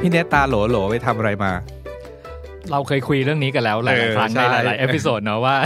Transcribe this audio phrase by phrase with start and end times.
[0.00, 1.52] พี่เนตตาโหลโหลไปทำอะไรมา
[2.72, 5.56] เราเคยคุยเรื่องนี้กันแล้วหลายเออๆครั้งใช่ในหลายๆ episode เนอะว่า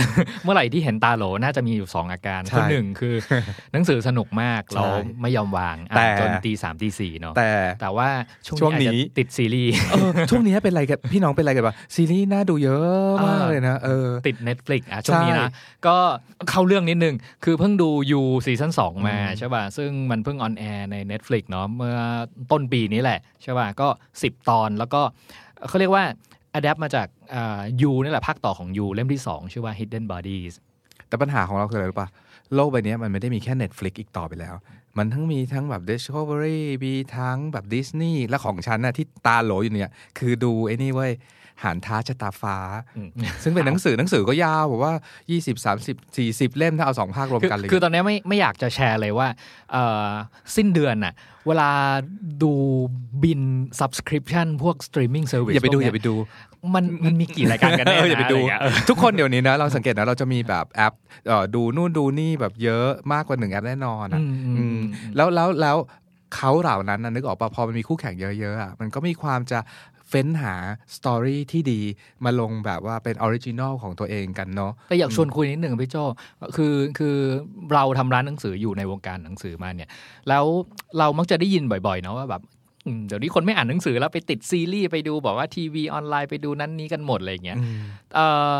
[0.44, 3.14] เมื่อไหร่ที่เห็นตาโหลน่าจะมีอยู่ 2 อาการใช่คือหนึ่งคือ
[3.72, 4.84] หนังสือสนุกมากใช่เรา
[5.22, 8.08] ไม่ยอมวางอ่านแต่จนตีสามตีสี่เนาะแต่แต่ว่า
[8.46, 15.50] ช่วงช่วงนี้อาจนี้จะติดซีรีส์เออช่วงนี้เป็นอะไรกันพี่น้องเป็นอะไรกันวะซีรีส์น่าดูเยอะมากเลยนะเออติด Netflix อะช่วงนี้ใช่นะ
[15.86, 15.96] ก็
[16.50, 21.96] เข้าเรื่องนิดนึง คือเพิ่งดู You season 2มาอืมใช่ป่ะซึ่งมันเพิ่ง on air ใน Netflix เนาะเมื่อ
[22.50, 23.88] ต้นปีนี้แหละใช่ป่ะก็
[24.18, 25.02] 10 ตอนแล้วก็
[25.68, 26.04] เขาเรียกว่า
[26.54, 27.06] อะดแดปมาจาก
[27.82, 30.54] ยูนี่แหละภาคต่อของยูเล่มที่ 2 ชื่อว่า Hidden Bodies
[31.08, 32.08] แต่ปัญหาของเราคืออะไรรู้ป่ะ
[32.54, 34.54] โลกใบนี้มันไม่ได้มีแค่ Netflix อีกต่อไปแล้ว
[34.96, 41.12] มันทั้งมีทั้งแบบ Discovery มีทั้งแบบ Disney และของฉันนะที่ตาโหลอยู่เนี่ย คือดูไอ้นี่เว้ย
[41.62, 42.56] หานท้าชะตาฟ้า
[42.96, 43.08] อืม
[43.42, 44.94] ซึ่งเป็นหนังสือหนังสือก็ยาวแบบว่า
[45.28, 49.28] 20 30 40 เล่มถ้าเอาสองภาครวมคือกันเลย คือตอนนี้ไม่ไม่อยากจะแชร์เลยว่า
[49.72, 50.08] เอ่อ
[50.56, 51.14] สิ้นเดือนน่ะ
[51.46, 51.70] เวลา
[52.42, 52.52] ดู
[53.22, 53.40] บิล
[53.80, 56.14] subscription พวก streaming service อย่าไปดูพวกอเนี้ย่าไปดู
[56.74, 60.94] มันมันมีกี่รายการกันแน่เอออย่าไปดูนะรเงี้ยทุกคนเดี๋ยวนี้นะ เราสังเกตนะเราจะมีแบบแอป
[61.28, 64.80] เอ่อดูนู่นดูนี่แบบเยอะมากกว่าหนึ่งแอปแน่นอนอะอืมอืมอืมอืม
[65.16, 65.76] แล้วแล้วแล้ว
[66.36, 69.58] เขาเหล่านั้นนะนึกออกปะพอมันมีคู่แข่งเยอะๆอะมันก็มีความจะ
[70.12, 70.54] เฟ้นหา
[70.96, 71.80] story ที่ดี
[72.24, 75.96] มาลงแบบว่าเป็น original ของตัวเองกันเนาะแต่อยากชวนคุยนิดหนึ่งพี่โจ
[76.56, 77.16] คือคือ
[77.72, 79.90] เราทำร้านหนังสืออยู่ในวงการหนังสือมาเนี่ย
[80.28, 80.44] แล้ว
[80.98, 82.42] เรามักจะได้ยินบ่อยๆเนาะว่าแบบ
[82.86, 87.58] อืมเดี๋ยวนี้คนไม่อ่านหนังสือแล้วไปติดซีรีส์ไปดูบอกว่าทีวีออนไลน์ไปดูนั้นนี้กันหมดอะไรอย่างเงี้ย
[88.14, 88.56] เอ่อ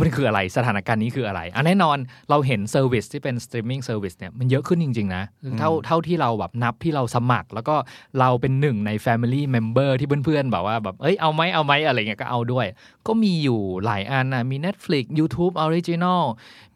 [0.00, 1.98] มันคืออะไรสถานการณ์นี้คืออะไรอะแน่นอน
[2.30, 5.24] เราเห็น service ที่เป็น streaming service เนี่ยมันเยอะขึ้นจริง ๆ นะ
[5.58, 7.76] เท่าเท่าที่เราแบบนับที่เราสมัคร แล้วก็
[8.20, 12.66] เราเป็นหนึ่งใน Family Member ที่เพื่อนๆแบบว่าแบบเอ้ยเอาไหมเอาไหมอะไรเงี้ยก็เอาด้วย
[13.06, 16.22] ก็มีอยู่หลายอันนะมี Netflix YouTube Original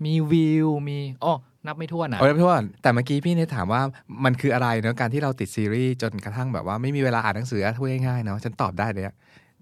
[0.04, 1.34] มีวิวมีอ๋อ
[1.66, 3.82] นับไม่ถ้วนนะเอาละพี่ว่าแต่เมื่อกี้พี่เนี่ยถามว่า
[4.24, 9.14] มันคืออะไรเนาะการที่เราติดซีรีส์จนกระทั่งแบบว่าไม่มีเวลาอ่านหนังสือพูดง่ายๆเนาะฉันตอบได้เลยอะ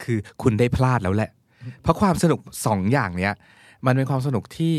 [0.03, 1.31] คือคุณได้พลาดแล้วแหละ
[1.83, 3.35] เพราะความสนุกสองอย่างเนี้ย
[3.87, 4.75] มันเป็นความสนุกที่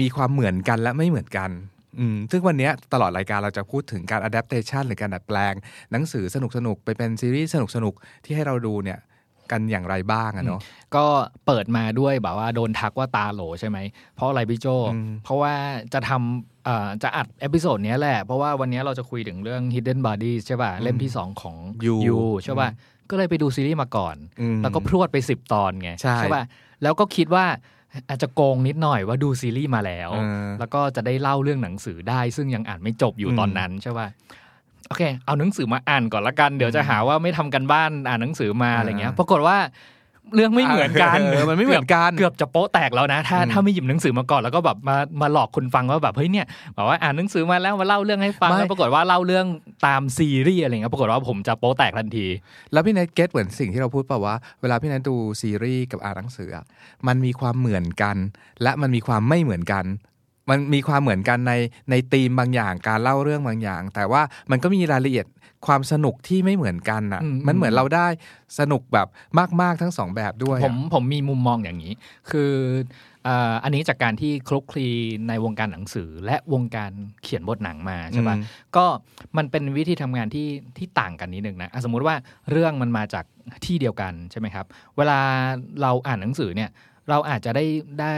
[0.00, 1.50] มีความเหมือนกันและไม่เหมือนกัน
[1.98, 5.54] อืมซึ่งวันเนี้ยตลอดรายการเราจะพูดถึงการ adaptation หรือการดัดแปลง
[5.92, 8.98] หนังสือสนุกๆไปเป็นซีรีส์สนุกๆที่ให้เราดูเนี่ย
[9.50, 10.60] กันอย่างไรบ้างอะเนาะ
[10.96, 11.04] ก็
[11.46, 13.78] เปิดมาด้วยแบบว่าโดนทักว่าตาโหลใช่ไหม
[14.14, 15.54] เพราะอะไรพี่โจอืมเพราะว่า
[15.92, 16.49] จะทำเอ่อ
[17.02, 21.56] จะอัด episode เนี้ยแหละ เพราะว่าวันนี้เราจะคุยถึงเรื่อง Hidden Bodies ใช่ป่ะ เล่มที่ 2 ของ
[21.86, 22.70] You ใช่ป่ะ
[23.10, 26.44] ก็เลยไปดูซีรีส์มาก่อนอืมแล้วก็พรวดไป 10 ตอนไง ใช่ป่ะ
[26.82, 27.44] แล้วก็คิดว่า
[28.08, 34.08] อาจจะโกงนิดหน่อยว่าดูซีรีส์มาแล้วเออแล้วก็จะได้เล่าเรื่องหนังสือได้ ซึ่งยังอ่านไม่จบอยู่อืมตอนนั้นใช่ป่ะ
[34.88, 39.56] โอเค เอาหนังสือมาอ่านก่อนละกัน เดี๋ยวจะหาว่าไม่ทำการบ้านอ่านหนังสือมาอะไรเงี้ย ปรากฏว่า
[40.34, 46.46] เรื่องไม่เหมือนกันเออมันไม่เหมือนกันเกือบจะโป๊ะแตกแล้วนะ ถ้าอืมถ้าไม่หยิบหนังสือมาก่อนแล้วก็แบบมามาหลอกคุณฟังว่าแบบเฮ้ยเนี่ย
[46.76, 49.46] บอกว่าอ่านหนังสือมาแล้วมาเล่าเรื่องให้ฟังไม่แล้วปรากฏว่าเล่าเรื่อง
[49.86, 52.26] ตามซีรีส์อะไรเงี้ยปรากฏว่าผมจะโป๊ะแตกทันที
[52.72, 56.64] แล้วพี่เนท get เหมือนสิ่งที่เราพูดเปล่าว่าเวลาพี่เนทดูซีรีส์กับอ่านหนังสืออะ
[57.06, 58.16] มันมีความเหมือนกัน
[58.62, 59.84] และมันมีความไม่เหมือนกัน
[60.48, 61.52] มันมีความเหมือนกันใน
[61.90, 65.26] ในธีมบางอย่างการเล่าเรื่องบางอย่าง แต่ว่ามันก็มีรายละเอียด
[65.66, 68.06] ความสนุกที่ไม่เหมือนกันอะอืมมันเหมือนเราได้
[68.58, 69.08] สนุกแบบ
[69.60, 71.92] มาก ๆ ทั้งสองแบบด้วยอะผมผมมีมุมมองอย่างนี้
[72.30, 72.52] คือ
[73.24, 74.88] เอ่ออันนี้จากการที่คลุกคลี
[75.28, 78.44] ในวงการหนังสือ และวงการเขียนบทหนังมาใช่ปะอืม
[78.76, 78.86] ก็
[79.36, 82.14] มันเป็นวิธีทำงานที่ที่ต่างกันนิดนึงนะอะสมมุติว่า
[82.50, 83.24] เรื่องมันมาจาก
[83.64, 85.18] ที่เดียวกันใช่ไหมครับ เวลา
[85.82, 86.70] เราอ่านหนังสือเนี่ย
[87.08, 87.64] เราอาจจะได้
[88.00, 88.16] ได้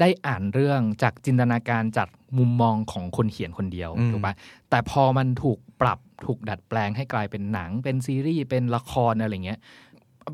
[0.00, 4.34] ได้อ่านเรื่องจากจินตนาการจากมุมมองของคนเขียนคนเดียวอืมถูกปะ
[4.70, 9.60] แต่พอมันถูกปรับถูกดัดแปลงให้กลายเป็นหนัง เป็นซีรีส์เป็นละครอะไรเงี้ย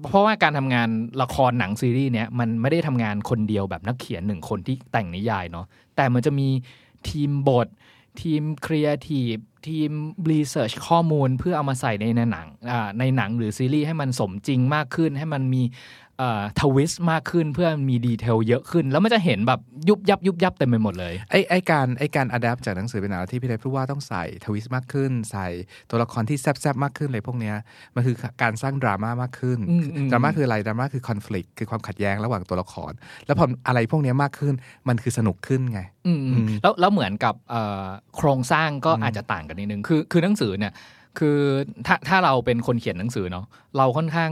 [0.08, 0.88] เพราะว่าการทำงาน
[1.22, 5.66] ละครหนังซีรีส์เนี้ยมันไม่ได้ทำงานคนเดียวแบบนักเขียนหนึ่งคนที่แต่งนิยายเนาะ
[5.96, 6.48] แต่มันจะมี
[7.08, 7.68] ทีมบท
[8.22, 9.34] ทีมครีเอทีฟ
[9.68, 9.90] ทีม
[10.30, 15.62] research ข้อมูลเพื่อเอามาใส่ในในหนังอ่าในหนังหรือซีรีส์ให้มันสมจริงมากขึ้น ให้มันมี
[16.60, 25.46] twist มากขึ้นเพื่อมี detail เยอะขึ้น แล้วมันจะเห็นแบบยุบยับยุบยับเต็มไปหมดเลยไอ้ไอ้การไอ้การ adapt จากหนังสือเป็นหนังที่พี่เนทพูดว่าต้องใส่ twist มากขึ้น ใส่
[25.90, 27.56] ตัวละครที่แซบๆมากขึ้นเลยพวกเนี้ย
[27.94, 32.92] มันคือการสร้างดราม่ามากขึ้นอืมอืมดราม่าคืออะไรดราม่าคือคอน FLICT คือความขัดแย้งระหว่างตัวละคร
[33.26, 34.54] แล้วพออะไรพวกเนี้ยมากขึ้น
[34.88, 37.86] มันคือสนุกขึ้นไงอืมอืมแล้วแล้วเหมือนกับเอ่อ
[38.16, 40.74] โครงสร้างก็อืมอาจจะต่างกันนิดนึงคือคือหนังสือเนี่ย
[41.18, 41.38] คือ
[41.86, 44.30] ถ้าถ้าเราเป็นคนเขียนหนังสือเนาะเราค่อนข้าง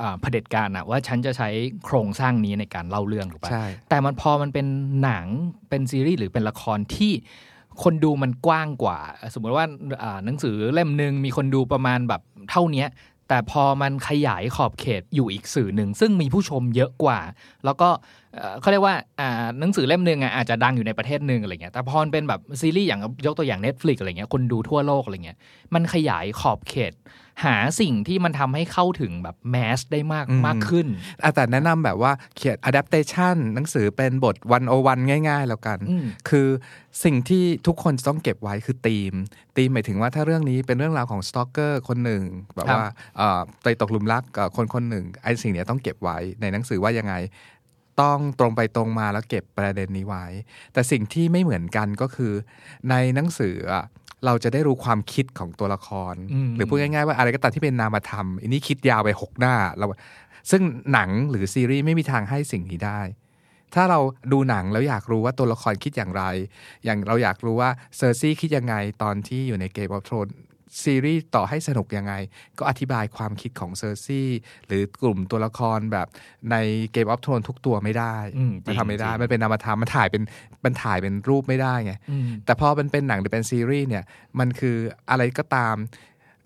[0.00, 1.48] อ่าเผด็จการอะว่าฉันจะใช้
[1.84, 4.66] โครงสร้างนี้ในการเล่าเรื่องถูกปะใช่แต่มันพอมันเป็น
[5.02, 5.26] หนัง
[5.68, 7.12] เป็นซีรีส์หรือเป็นละครที่
[7.82, 8.98] คนดูมันกว้างกว่า
[9.34, 9.64] สมมติว่า
[10.02, 12.20] อ่าหนังสือเล่มหนึ่งมีคนดูประมาณแบบ
[12.50, 12.88] เท่าเนี้ย
[13.28, 17.18] แต่พอมันขยายขอบเขตอยู่อีกสื่อหนึ่งซึ่งมีผู้ชมเยอะกว่า
[17.64, 17.88] แล้วก็
[18.34, 25.38] เอ่อเขาเรียกว่าอ่าหนังสือเล่มหนึ่งอะอาจจะดังอยู่ในประเทศหนึ่งอะไรเงี้ยแต่พอมันเป็นแบบซีรีส์อย่างยกตัวอย่าง Netflix อะไรเงี้ยคนดูทั่วโลกอะไรเงี้ย
[25.74, 26.94] มันขยายขอบเขต
[27.44, 30.86] หาสิ่งที่มันทำให้เข้าถึงแบบแมสได้มากอืมมากขึ้น
[31.22, 34.98] อะแต่แนะนำแบบว่าเขียน adaptation หนังสือเป็นบทวันโอวัน
[35.28, 36.48] ง่าย ๆ แล้วกันอืมคือ
[37.04, 39.14] สิ่งที่ทุกคนจะต้องเก็บไว้คือธีม
[39.56, 42.22] ธีมหมายถึงว่าถ้าเรื่องนี้เป็นเรื่องราวของสตอกเกอร์คนหนึ่ง
[42.54, 47.14] แบบครับว่าเอ่อไปตกหลุมรักกับคนคนหนึ่งไอ้สิ่งเนี้ยต้องเก็บไว้ในหนังสือว่ายังไง
[48.02, 50.24] ต้องตรงไปตรงมาแล้วเก็บประเด็นนี้ไว้
[50.72, 52.32] แต่สิ่งที่ไม่เหมือนกันก็คือ
[52.90, 53.84] ในหนังสืออะ
[54.26, 59.86] เราจะได้รู้ความคิดของตัวละครอืมหรือพูดง่ายๆว่าอะไรก็ตามที่เป็นนามธรรมอันนี้คิดยาวไปหกหน้าเรา
[60.50, 60.62] ซึ่ง
[60.92, 63.00] หนังหรือซีรีส์ไม่มีทางให้สิ่งนี้ได้
[63.74, 64.00] ถ้าเรา
[64.32, 66.22] ดูหนังแล้วอยากรู้ว่าตัวละครคิดอย่างไร
[66.84, 70.26] อย่างเราอยากรู้ว่าเซอร์ซี่คิดยังไงตอนที่อยู่ในเกมออฟทรอน
[70.82, 72.12] ซีรีส์ต่อให้สนุกยังไง
[72.58, 74.28] ก็อธิบายความคิดของเซอร์ซี่
[74.66, 76.06] หรือกลุ่มตัวละครแบบ
[76.50, 76.56] ใน
[76.92, 80.22] เกมออฟทรอนทุกตัวไม่ได้อืมมันทำไม่ได้จริงๆมันเป็นนามธรรมมันถ่ายเป็น
[80.64, 84.04] มันถ่ายเป็นรูปไม่ได้ไงอืมแต่พอมันเป็นหนังหรือเป็นซีรีส์เนี่ย
[84.38, 84.76] มันคือ
[85.10, 85.76] อะไรก็ตาม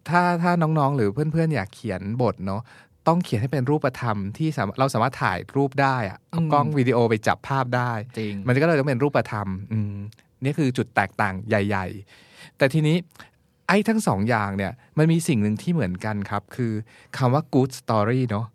[0.08, 2.62] ถ้าถ้าน้องๆ หรือเพื่อนๆ อยากเขียนบทเนาะ
[3.08, 9.96] ต้องเขียนให้เป็นรูปธรรมที่สามเราสามารถถ่ายรูปได้อะเอาอืมกล้องวิดีโอไปจับภาพได้จริงมันก็เลยต้องเป็นรูปธรรมอืม
[10.44, 11.86] นี่คือจุดแตกต่างใหญ่
[12.22, 12.96] ๆ แต่ทีนี้
[13.31, 16.72] ไอ้ทั้งสองอย่างเนี่ยมันมีสิ่งหนึ่งที่เหมือนกันครับ คือ
[17.16, 18.46] คำว่า good story เนาะ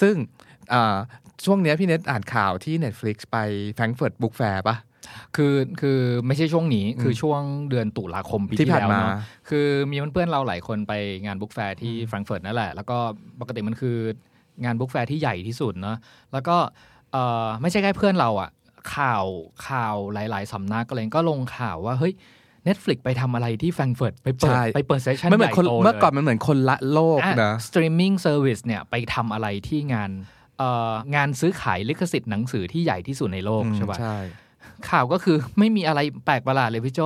[0.00, 0.14] ซึ่ง
[0.72, 0.96] อ่า
[1.44, 3.36] ช่วงเนี้ยพี่เน็ตอ่านข่าวที่ Netflix ไป
[3.76, 4.76] Frankfurt Book Fair ปะ
[5.36, 9.14] คือคือไม่ใช่ช่วงนี้คือช่วงเดือนตุลาคมปีที่ที่ผ่านแล้วมาเนาะ
[9.48, 10.92] คือมีเพื่อนๆเราหลายคนไป
[11.24, 12.98] งาน book fair ที่แฟรงก์เฟิร์ตนั่นแหละ แล้วก็
[13.40, 13.96] ปกติมันคือ
[14.64, 15.96] งาน book fair ที่ใหญ่ที่สุดเนาะ
[16.32, 16.56] แล้วก็
[17.12, 18.50] เออไม่ใช่แค่เพื่อนเราอะ
[18.96, 19.24] ข่าว
[19.68, 22.14] ข่าวหลาย ๆสำนักอะไรก็ลงข่าวว่าเฮ้ย
[22.68, 30.10] Netflix ไปทำอะไรที่แฟรงก์เฟิร์ตไปเปิดใช่ไปเปิด session ใหญ่โตไม่เหมือนเมื่อก่อนเลยมันเหมือนคนละโลกนะ streaming service เนี่ยไปทำอะไรที่งาน
[30.58, 34.16] เอ่องานซื้อขายลิขสิทธิ์หนังสือที่ใหญ่ที่สุดในโลกอืมใช่ปะใช่
[34.88, 37.00] ข่าวก็คือไม่มีอะไรแปลกประหลาดเลยพี่โจ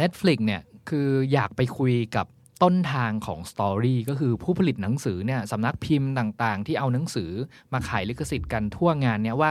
[0.00, 2.26] Netflix เนี่ยคืออยากไปคุยกับ
[2.62, 7.30] ต้นทางของสตอรี่ก็คือผู้ผลิตหนังสือเนี่ยสำนักพิมพ์ต่างๆ ที่เอาหนังสือ
[7.72, 9.50] มาขายลิขสิทธิ์กันทั่วงานเนี่ยว่า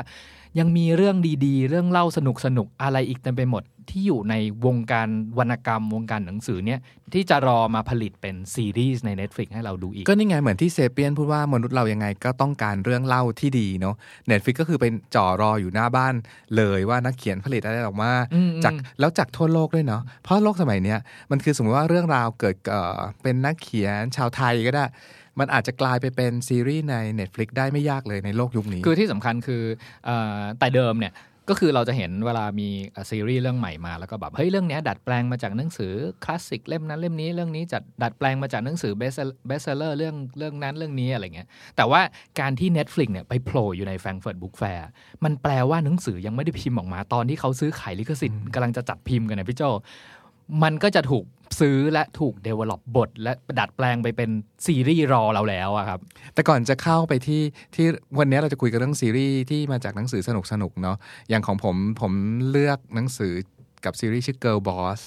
[0.59, 1.15] ยังมีเรื่อง
[1.45, 2.19] ดีๆ เรื่องเล่าส
[2.57, 6.80] นุกๆอะไรอีกเต็มไปหมด ที่อยู่ในวงการวรรณกรรม วงการหนังสือเนี่ย
[7.13, 13.95] ที่จะรอมาผลิตเป็นซีรีส์ใน Netflix ให้เราดูอีก ก็นี่ไงเหมือนที่เซเปียนพูดว่ามนุษย์เรายังไงก็ต้องการเรื่องเล่าที่ดีเนาะ
[14.27, 16.13] เน็ตฟิกก็คือเป็นจ่อรออยู่หน้าบ้าน
[16.56, 21.00] เลยว่านักเขียนผลิตอะไรออกมาอืมจากอืมแล้วจากทั่วโลกด้วยเนาะเพราะโลกสมัยเนี้ย
[21.31, 24.86] มันคือสมมติว่าเรื่องราวเกิดเอ่อเป็นนักเขียนชาวไทยก็ได้
[25.41, 29.63] มันอาจจะกลายไปเป็นซีรีส์ใน Netflix ได้ไม่ยากเลยในโลกยุคนี้ คือที่สำคัญคือ
[30.05, 31.13] เอ่อแต่เดิมเนี่ย
[31.49, 35.93] ก็คือเราจะเห็นเวลามีเอ่อซีรีส์เรื่องใหม่มาแล้วก็แบบเฮ้ยเรื่องเนี้ยดัดแปลงมาจากหนังสือ
[36.23, 39.13] คลาสสิกเล่มนั้นเล่มนี้เรื่องนี้จัดดัดแปลงมาจากหนังสือ best
[39.48, 41.47] bestseller เรื่องเรื่องนั้นเรื่องนี้อะไรเงี้ย
[41.77, 42.01] แต่ว่า
[42.39, 44.88] การที่ Netflix เนี่ยไปโผล่อยู่ในแฟรง k ์ u ร์ตบุ๊กแฟร์
[45.23, 49.63] มันแปลว่าหนังสือยังไม่ได้พิมพ์ออกมา ตอนที่เขาซื้อขายลิขสิทธิ์กำลังจะจัดพิมพ์กันนะพี่โจ
[50.63, 51.25] มันก็จะถูก
[51.59, 54.30] ซื้อและถูก develop บท และดัดแปลงไปเป็น
[54.65, 56.00] ซีรีส์รอเราแล้วอะครับ
[56.33, 57.42] แต่ก่อนจะเข้าไปที่
[57.75, 57.86] ที่
[58.19, 60.98] วันนี้เราจะคุยกันเรื่องซีรีส์ที่มาจากหนังสือสนุกสนุกๆเนาะ
[61.29, 62.13] อย่างของผมผม
[62.50, 63.34] เลือกหนังสือ
[63.86, 65.00] กับซีรีส์ชื่อ Girl Boss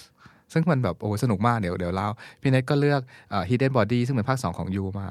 [0.52, 2.08] ซึ่งมันแบบโอ้สนุกมากเดี๋ยวเดี๋ยวเล่า
[2.40, 3.00] พี่เน็ตก็เลือก
[3.48, 5.08] Hidden Body ซึ่งเป็นภาค 2 ของยูมา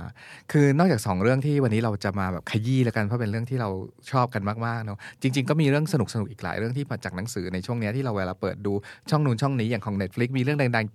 [0.52, 3.70] คือนอกจาก 2 เรื่องที่วันนี้เราจะมาแบบขยี้แล้วกันเพราะเป็นเรื่องที่เรา
[4.12, 8.74] ชอบกันมากๆเนาะจริง ๆ ก็มีเรื่องสนุกสนุกๆอีกหลายเรื่องที่มาจากหนังสือในช่วงนี้ที่เราเวลาเปิดดู
[9.10, 10.86] ช่องนู้นช่องนี้อย่างของ Netflix มีเรื่องดัง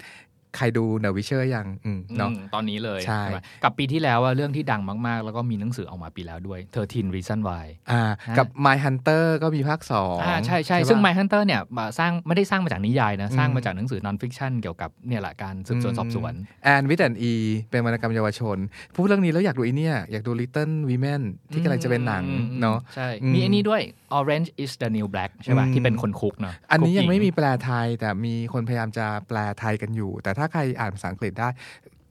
[0.57, 16.33] ใครดู The Witcher ยังอืมเนาะอืมตอนนี้เลยใช่ไหมกับปีที่แล้วว่าเรื่องที่ดังมากๆ แล้วก็มีหนังสือออกมาปีแล้วด้วย13 Reasons Why อ่าฮะกับ Mindhunter ก็มีภาคสองอ่าใช่ใช่ปะซึ่ง Mindhunter เนี่ยมาสร้างไม่ได้สร้างมาจากนิยายนะอืมสร้างมาจากหนังสือ non-fiction เกี่ยวกับเนี่ยแหละการสืบสวนสอบสวน
[16.65, 17.33] แอนวิ t แอนอี
[17.71, 18.57] เป็นวรรณกรรมเยาวชน
[18.95, 23.83] พูดเรื่องนี้แล้วอยากดูอีเนี่ยอยากดู Little Women ที่กำลังจะเป็นหนังอืมอืมเนาะใช่อืมมีอันนี้ด้วย
[24.19, 31.49] Orange is the New Black ใช่ป่ะอืมที่เป็นคนคุกเนาะอันนี้ยังไม่คุกหมีแปลไทยแต่มีคนพยายามจะแปลไทยกันอยู่แต่ถ้าใครอ่านภาษาอังกฤษได้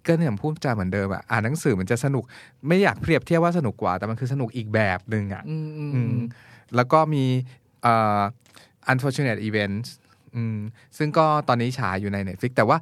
[0.05, 2.23] ก็เนี่ยพูดจาเหมือนเดิมอะอ่านหนังสือมันจะสนุก
[2.67, 6.19] ไม่อยากเปรียบเทียบว่าสนุกกว่า แต่มันคือสนุกอีกแบบหนึ่งอะอืมอืมอือืมม
[6.75, 7.25] แล้วก็มี
[7.83, 8.21] เอ่อ
[8.91, 9.87] unfortunate events
[10.35, 10.57] อืม
[10.97, 12.77] ซึ่งก็ตอนนี้ฉายอยู่ใน Netflix แต่ว่า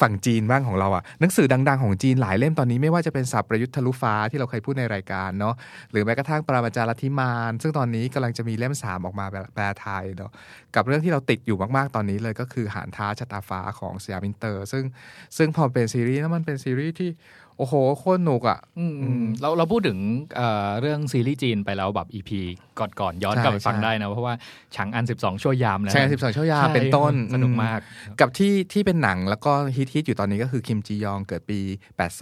[0.00, 5.54] ฝั่งจีนบ้างของเราอะหนังสือดัง ๆ ของจีนหลายเล่มตอนนี้ไม่ว่าจะเป็นสับประยุทธ์ทะลุฟ้าที่เราเคยพูดในรายการเนาะ
[5.90, 10.30] หรือแม้กระทั่งปรามาจารธิมาน ซึ่งตอนนี้กำลังจะมีเล่มสามออกมาแปลไทยเนาะ
[10.74, 14.84] กับเรื่องที่เราติดอยู่มากๆตอนนี้เลยก็คือหานท้าชะตาฟ้าของสยามอินเตอร์ ซึ่ง
[15.36, 17.10] ซึ่งพอเป็นซีรีส์แล้วมันเป็นซีรีส์ที่
[17.60, 19.98] โอ้โห โคตรหนุกอะอืมอืมเราเราพูดถึง
[20.36, 22.40] เอ่อเรื่องซีรีส์จีนไปแล้วแบบอีพี
[23.00, 24.34] ก่อนๆย้อนกลับไปใช่ฟังใช่ได้นะ เพราะว่า
[24.76, 27.78] ฉังอัน 12 ชั่วยามนะใช่สิบสองชั่วยามใช่เป็นต้นสนุกมาก
[28.20, 31.60] กับที่ที่เป็นหนังแล้วก็ฮิตฮิตอยู่ตอนนี้ก็คือคิมจียองเกิดปี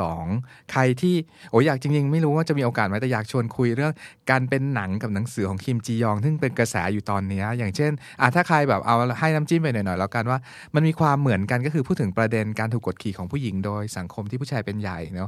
[0.05, 1.15] 82 ใครที่
[1.51, 3.93] โอ้ยอยากจริง ๆ ไม่รู้ว่าจะมีโอกาสไหมแต่อยากชวนคุยเรื่อง
[4.31, 10.39] การเป็นหนังกับหนังสือของคิมจียอง ซึ่งเป็นกระแสอยู่ตอนเนี้ยอย่างเช่นอะถ้าใครแบบเอาให้น้ำจิ้มไปหน่อยๆแล้วกันว่า
[10.75, 15.28] มันมีความเหมือนกันก็คือพูดถึงประเด็นการถูกกดขี่ของผู้หญิงโดยสังคมที่ผู้ชายเป็นใหญ่เนาะ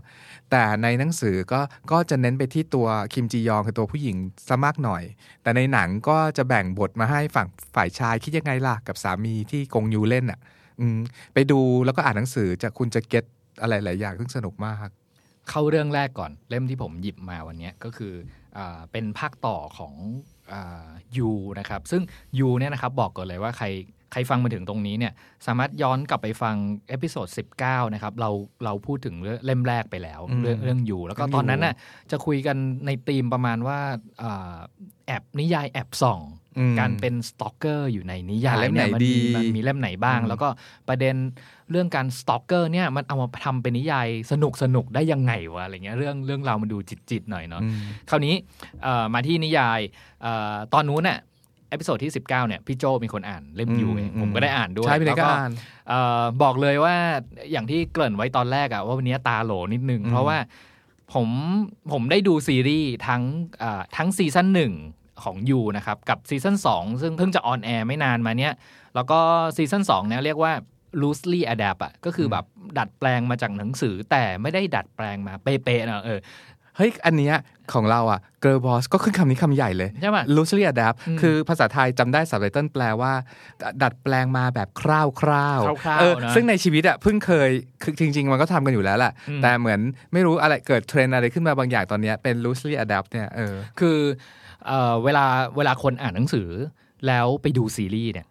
[0.50, 1.61] แต่ในหนังสือก็
[1.92, 4.16] ก็จะเน้นไปที่ตัวคิมจียองคือตัวผู้หญิง
[4.49, 5.02] ซะมากหน่อย
[5.42, 10.40] แต่ในหนังก็จะแบ่งบทมาให้ฝั่งฝ่ายชายคิดยังไงล่ะกับสามีที่กงยูเล่นอะ
[11.35, 13.25] ไปดูแล้วก็อ่านหนังสือจะคุณจะเก็ต
[13.61, 14.88] อะไรหลายอย่างซึ่งสนุกมาก
[15.50, 18.12] เข้าเรื่องแรกก่อนเล่มที่ผมหยิบมาวันนี้ก็คือ
[18.57, 18.59] อ
[18.92, 19.95] เป็นภาคต่อของ
[21.16, 22.02] You นะครับ ซึ่ง
[22.38, 23.66] You เนี่ยนะครับบอกก่อนเลยว่าใคร
[24.12, 25.12] ใครฟังมาถึงตรงนี้เนี่ย
[25.47, 26.57] สามารถย้อนกลับไปฟัง
[26.88, 27.28] episode
[27.62, 28.31] 19 นะครับ เรา
[28.64, 31.75] เราพูดถึงเรื่องเล่มแรกไปแล้วอืมเรื่องเรื่อง You แล้วก็เรื่องตอนนั้น You น่ะ
[32.11, 33.79] จะคุยกันในธีมประมาณว่า
[34.23, 34.55] อ่า
[35.07, 36.21] แอบนิยายแอบส่อง
[36.59, 40.49] อืมการเป็น stalker อยู่ในนิยายอ่าเล่มไหนยมัดีมันมีเล่มไหนบ้างอืมแล้วก็
[40.88, 41.14] ประเด็น
[41.71, 46.79] เรื่องการ stalker เนี่ยมันเอามาทำเป็นนิยายสนุกสนุกได้ยังไงวะอะไรเงี้ยเรื่องเรื่องราวมันดู
[47.11, 47.76] จิตๆหน่อยเนาะอืม
[48.11, 48.35] คราวนี้
[48.83, 49.81] เอ่อมาที่นิยาย
[50.23, 51.19] เอ่อตอนนู้นน่ะ
[51.70, 55.52] episode ที่ 19 เนี่ย พี่โจเป็นคนอ่านเล่ม You เองอืมผมก็ได้อ่านด้วยใช่พี่เน็ตก็แล้วอ่าน
[55.88, 56.94] เอ่อบอกเลยว่า
[57.52, 60.38] อย่างที่เกริ่นไว้ตอนแรกอะว่าวันนี้ตาโหลนิดนึงอืมเพราะว่า
[61.14, 61.28] ผม
[61.92, 63.22] ผมได้ดูซีรีส์ทั้ง
[63.58, 64.72] เอ่อทั้ง season หนึ่ง
[65.22, 68.52] ของ You นะครับ กับ season 2ซึ่งเพิ่งจะ on air ไม่นานมาเนี้ย
[68.94, 69.18] แล้วก็
[69.56, 70.52] season 2เนี่ยเรียกว่า
[71.02, 72.44] loosely adapt อะก็คือแบบ
[72.78, 76.18] ดัดแปลงมาจากหนังสือแต่ไม่ได้ดัดแปลงมาเป๊ะๆนะเออ
[76.80, 77.37] เฮ้ยอันเนี้ย
[77.72, 83.12] ของเราอะ girl boss ก็ขึ้นคำนี้คำใหญ่เลยใช่ปะ loosely adapt อืมคือภาษาไทยจำได้สับไตเติลแปลว่า
[83.82, 87.50] ดัดแปลงมาแบบคร่าวๆคร่าวๆเออนะซึ่งในชีวิตอะเพิ่งเคย
[87.82, 89.80] คือจริง ๆ มันก็ทำกันอยู่แล้วแหละอืมแต่เหมือน
[90.12, 93.99] ไม่รู้อะไรเกิดเทรนด์อะไรขึ้นมาบางอย่างตอนเนี้ยเป็น loosely adapt เนี่ยเออคือ
[94.66, 96.49] เอ่อเวลาเวลาคนอ่านหนังสือ
[97.06, 98.26] แล้วไปดูซีรีส์เนี่ย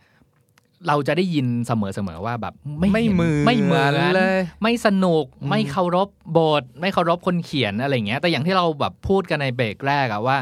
[0.87, 10.37] เราจะได้ยินเสมอๆว่าแบบไม่ไม่เห็นเหมือนไม่เหมือนเลย ไม่สนุกอืมไม่เคารพบท ไม่เคารพคนเขียนอะไรอย่างเงี้ยแต่อย่างที่เราแบบพูดกันในเบรกแรกอะว่า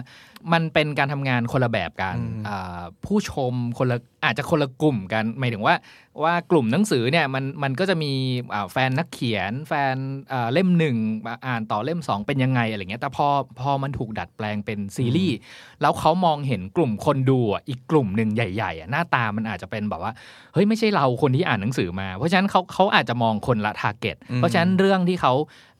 [0.53, 5.75] มันเป็นการทำงานคนละแบบกันอืมอ่าผู้ชมคนละอาจจะคนละกลุ่มกันหมายถึงว่า
[6.23, 8.11] ว่ากลุ่มหนังสือเนี่ยมันมันก็จะมี
[8.53, 9.95] อ่าแฟนนักเขียน แฟน
[10.31, 13.27] อ่าเล่มหนึ่งมาอ่านต่อเล่มสองเป็นยังไงอะไรเงี้ยแต่พอ
[13.59, 15.37] พอมันถูกดัดแปลงเป็นซีรีส์
[15.81, 20.11] แล้วเขามองเห็นกลุ่มคนดูอะอีกกลุ่มหนึ่งใหญ่ๆอะหน้าตามันอาจจะเป็นแบบว่า
[20.53, 25.33] เฮ้ยไม่ใช่เราคนที่อ่านหนังสือมา เพราะฉะนั้นเขาเขาอาจจะมองคนละทาร์เก็ตอืมเพราะฉะนั้นเรื่องที่เขา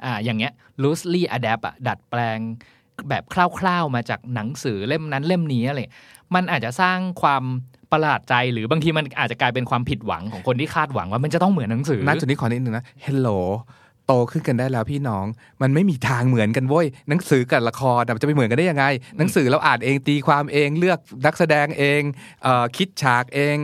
[0.04, 2.40] อ่าอย่างเงี้ย loosely adapt อะดัดแปลง
[3.10, 5.80] แบบคร่าวๆมาจากหนังสือเล่มนั้นเล่มนี้อะไร
[6.36, 7.44] มันอาจจะสร้างความ
[7.92, 13.40] ประหลาดใจหรือบางทีมันอาจจะกลายเป็นความผิดหวังของคนที่คาดหวังว่ามันจะต้องเหมือนหนังสือณจุดนี้ขอนิดนึงนะ Hello
[14.08, 15.26] โตขึ้นกันได้แล้วพี่น้อง
[15.62, 18.86] มันไม่มีทางเหมือนกันเว้ยหนังสือกับละครจะไปเหมือนกันได้ยังไง
[19.18, 22.02] หนังสือเราอ่านเองตีความเองเลือกนักแสดงเอง
[22.44, 23.58] เอคิดฉากเอง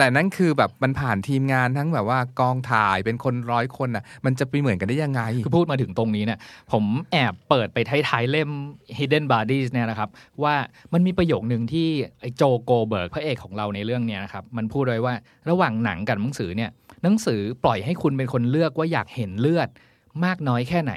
[0.00, 6.38] แต่นั่นคือแบบมันผ่านทีมงานทั้งแบบว่ากองถ่ายเป็นคนร้อยคนอะ มันจะไปเหมือนกันได้ยังไง คือพูดมาถึงตรงนี้เนี่ย
[6.72, 8.50] ผมแอบเปิดไปท้ายๆเล่ม
[8.98, 10.08] Hidden Bodies เนี่ยนะครับ
[10.42, 10.54] ว่า
[10.92, 11.88] มันมีประโยคหนึ่งที่
[12.20, 15.14] ไอ้โจโกเบิร์กพระเอกของเราในเรื่องเนี้ยนะครับ มันพูดไว้ว่า
[15.50, 16.70] ระหว่างหนังกับหนังสือเนี่ย
[17.02, 19.68] หนังสือปล่อยให้คุณเป็นคนเลือกว่าอยากเห็นเลือด
[20.24, 20.94] มากน้อยแค่ไหน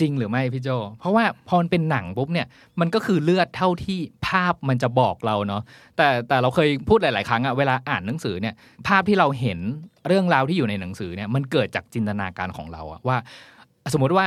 [0.00, 2.46] จริงหรือไม่พี่โจ เพราะว่าพอมันเป็นหนังปุ๊บเนี่ย
[2.80, 5.62] มันก็คือเลือดเท่าที่ภาพมันจะบอกเราเนาะ
[5.96, 8.54] แต่แต่เราเคยพูดหลาย ๆ ครั้งอะเวลาอ่านหนังสือเนี่ย
[8.88, 9.58] ภาพที่เราเห็น
[10.08, 13.16] เรื่องราวที่อยู่ในหนังสือเนี่ยมันเกิดจากจินตนาการของเราอะว่า
[13.92, 14.26] สมมุติว่า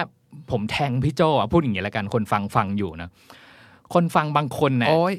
[0.51, 3.09] ผมแทงพี่โจอะพูดอย่างนี้ละกันคนฟังฟังอยู่นะ
[3.93, 5.15] คนฟังบางคนเนี่ยโอ้ย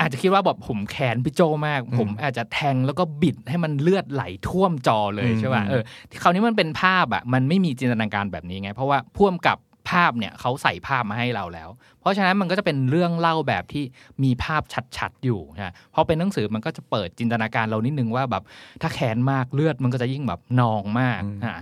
[0.00, 5.82] อาจจะคิดว่าแบบผมแค้นพี่โจมากอืมผมอาจจะแทงแล้วก็บิดให้มันเลือดไหลท่วมจอเลยอืมใช่ป่ะเออ
[6.22, 9.56] คราวนี้มันเป็นภาพอะมันไม่มีจินตนาการแบบนี้ไง เพราะว่าท่วมกับ
[9.90, 11.68] ภาพเนี่ยเขาใส่ภาพมาให้เราแล้ว
[12.00, 13.84] เพราะฉะนั้นมันก็จะเป็นเรื่องเล่าแบบที่
[14.24, 14.62] มีภาพ
[14.96, 18.42] ชัดๆอยู่นะพอเป็นหนังสือมันก็จะเปิดจินตนาการเรานิดนึงว่าแบบ
[18.82, 21.54] ถ้าแค้นมากเลือดมันก็จะยิ่งแบบนองมากอืมอ่า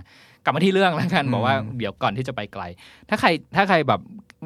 [0.43, 2.63] กลับมาที่เรื่องแล้วกันอืมบอกว่าเดี๋ยวก่อนที่จะไปไกล
[3.09, 4.01] ถ้าใครถ้าใครแบบ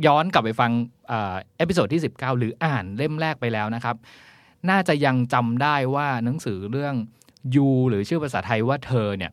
[0.06, 0.72] ย้อนกลับไปฟัง
[1.08, 3.96] เอ่อ episode ที่ 19 หรืออ่านเล่มแรกไปแล้วนะครับ
[4.70, 6.94] น่าจะยังจำได้ว่าหนังสือเรื่อง
[7.56, 9.32] ยูหรือชื่อภาษาไทยว่าเธอเนี่ย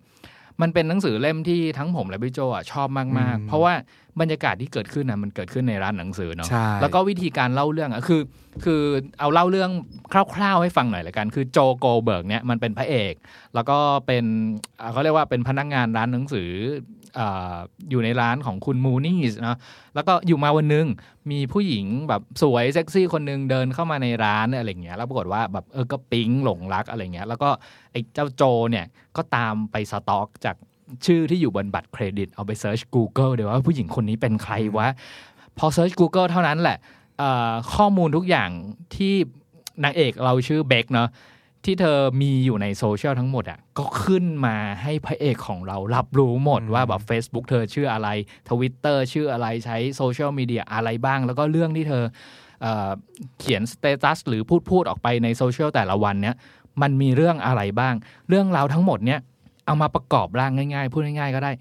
[0.60, 3.74] มันเป็นหนังสือเล่มที่ทั้งผมและพี่โจอะชอบมากอืมๆเพราะว่า
[4.20, 8.22] บรรยากาศที่เกิดขึ้นนะมันเกิดขึ้นในร้านหนังสือเนาะใช่แล้วก็วิธีการเล่าเรื่องอะคือ
[8.64, 8.82] คือ
[9.20, 9.70] เอาเล่าเรื่อง
[10.34, 13.14] คร่าวๆให้ฟังหน่อยละกัน คือโจโกเบิร์กเนี่ยมันเป็นพระเอก
[13.54, 14.24] แล้วก็เป็น
[14.80, 16.50] อ่าเขาเรียกว่าเป็นพนักงานร้านหนังสือ
[17.18, 17.56] อ่า
[17.90, 19.56] อยู่ในร้านของคุณมูนี่เนาะ
[19.94, 20.86] แล้วก็อยู่มาวันหนึง
[21.30, 27.50] มีผู้หญิงแบบสวยเซ็กซี่คนหนึ่งเดินเข้ามาในร้านอะไรเงี้ยแล้วปรากฏว่าแบบเออก็ปิ๊งหลงรักอะไรเงี้ย แล้วก็
[27.92, 30.56] ไอ้เจ้าโจเนี่ยก็ตามไป stalk จาก
[31.06, 34.88] ชื่อที่อยู่บนบัตรเครดิต เอาไป search Google เดี๋ยวว่าผู้หญิงคนนี้เป็นใครวะ
[35.58, 36.78] พอ search Google เท่านั้นแหละ
[37.18, 38.50] เอ่อข้อมูลทุกอย่าง
[38.96, 39.14] ที่
[39.84, 41.08] นางเอกเราชื่อเบคเนาะ
[41.64, 48.08] ที่เธอมีอยู่ในโซเชียลทั้งหมดอะก็ขึ้นมาให้พระเอกของเรารับรู้หมดว่าแบบ Facebook เธอชื่ออะไร
[48.48, 52.04] Twitter ชื่ออะไรใช้โซเชียลมีเดียอะไรบ้าง แล้วก็เรื่องที่เธอ
[52.62, 52.90] เอ่อ
[53.40, 56.36] เขียน status หรือพูดพูดออกไปในโซเชียลแต่ละวันเนี้ย
[56.82, 57.94] มันมีเรื่องอะไรบ้าง
[58.28, 59.20] เรื่องราวทั้งหมดเนี้ย
[59.66, 61.52] เอามาประกอบร่างง่ายๆ พูดง่าย ๆ ก็ได้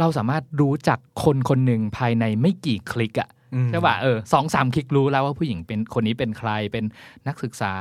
[0.00, 6.84] เราสามารถรู้จักคนคนหนึ่งภายในไม่กี่คลิกอะอืมใช่ป่ะเออสองสามคลิกรู้แล้วว่าผู้หญิงเป็นคนนี้เป็นใครเป็น
[7.28, 7.74] นักศึกษา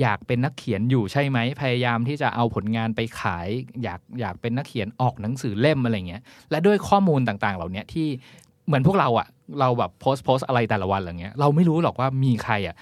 [0.00, 3.48] อยากเป็นนักเขียนอยู่ใช่ไหมพยายามที่จะเอาผลงานไปขาย
[3.82, 8.08] อยากอยากเป็นนักเขียนออกหนังสือเล่มอะไรเงี้ยและด้วยข้อมูลต่างๆ เหล่านี้ที่
[8.66, 9.28] เหมือนพวกเราอะ
[9.60, 12.76] เราแบบโพสต์โพสต์อะไรแต่ละวันอะไรเงี้ยเราไม่รู้หรอกว่ามีใครอะ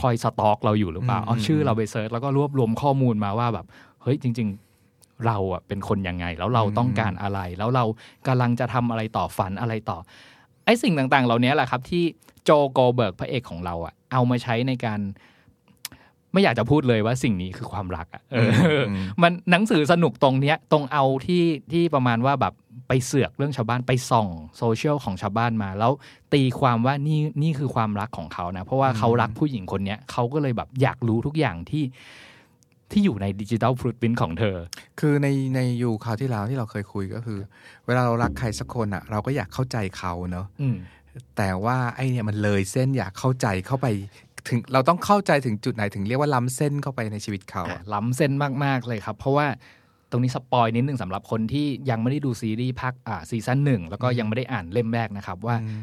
[0.00, 3.66] คอย stalk เราอยู่หรือเปล่าอืมเอาชื่อเราไป search แล้วก็รวบรวมข้อมูลมาว่าแบบ
[4.02, 4.65] เฮ้ยจริง ๆ
[5.26, 7.84] เราอะเป็นคนยังไง แล้วเราต้องการอะไร แล้วเรา
[8.26, 9.98] กำลังจะทำอะไรต่อฝันอะไรต่อ
[10.64, 12.04] ไอ้สิ่งต่างๆ เหล่านี้แหละครับที่
[12.44, 15.00] โจโกลด์เบิร์กพระเอกของเราอะเอามาใช้ในการ
[16.32, 18.50] ไม่อยากจะพูดเลยว่าสิ่งนี้คือความรักอะเออ
[18.88, 22.54] อมมันหนังสือสนุกตรงเนี้ย ตรงเอาที่ที่ประมาณว่าแบบ
[22.88, 25.92] ไปเสือกเรื่องชาวบ้านไปส่องโซเชียลของชาวบ้านมา แล้ว
[26.34, 31.84] ตีความว่านี่นี่คือความรักของเขานะ เพราะว่าเขารักผู้หญิงคนเนี้ยเขาก็เลยแบบอยากรู้ทุกอย่างที่
[32.90, 34.56] ที่อยู่ในดิจิ t a ลฟรุตบินของเธอ
[35.00, 37.38] คือในในยูคราวที่แล้วที่เราเคยคุยก็คือ
[37.86, 40.76] เวลาเรารักใครสักคนอะ เราก็อยากเข้าใจเขาเนอะอืม
[41.36, 43.86] แต่ว่าไอเนี่ยมันเลยเส้นอยากเข้าใจเข้าไป
[44.48, 48.32] ถึงเราต้องเข้าใจถึงจุดไหนถึงเรียกว่าล้ำเส้นเข้าไปในชีวิตเขาอะอะล้ำเส้น
[48.64, 49.46] มากๆเลยครับ เพราะว่า
[50.10, 55.80] ตรงนี้ spoil นิดนึงสำหรับคนที่ยังไม่ได้ดูซีรีส์ภาคอ่า season หนึ่งแล้วก็ยังไม่ได้อ่านเล่มแรกนะครับว่าอืม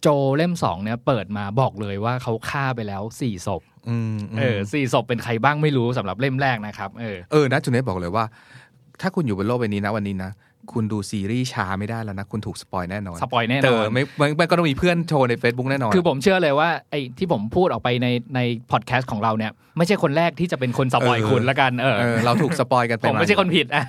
[0.00, 3.67] โจเล่มสองเนี่ยเปิดมาบอกเลยว่าเขาฆ่าไปแล้วสี่ศพอืม
[4.38, 8.24] เออสี่ศพเป็นใครบ้างไม่รู้สำหรับเล่มแรกนะครับ เออเออนะจุนเนตบอกเลยว่า
[9.00, 10.30] ถ้าคุณอยู่บนโลกใบนี้นะวันนี้นะ
[10.72, 23.84] คุณดูซีรีส์ช้าไม่ได้แล้วนะ คุณถูก spoil แน่นอน spoil แน่นอนเออไม่ไม่ไม่ก็ต้องมีเพื่อนโชว์ใน Facebook แน่นอน คือผมเชื่อเลยว่าไอ้ที่ผมพูดออกไปในในพอดแคสต์ของเราเนี่ย ไม่ใช่คนแรกที่จะเป็นคน spoil เออคุณละกันเออเออเราถูก spoil กันไปผมไม่ใช่คนผิดอะ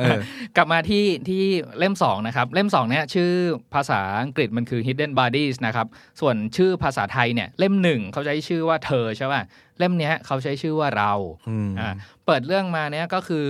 [0.00, 0.18] เออ
[0.56, 1.42] กลับมาที่ที่
[1.78, 3.30] เล่มสองนะครับเล่มสองเนี่ยชื่อ
[3.74, 5.86] ภาษาอังกฤษมันคือ hidden bodies นะครับ
[6.20, 9.42] ส่วนชื่อภาษาไทยเนี่ยเล่มหนึ่งเขาใช้ชื่อว่าเธอใช่ป่ะ
[9.78, 11.12] เล่มเนี้ยเขาใช้ชื่อว่าเรา
[11.48, 11.90] อืมอ่า
[12.26, 13.44] เปิดเรื่องมาเนี่ยก็คือ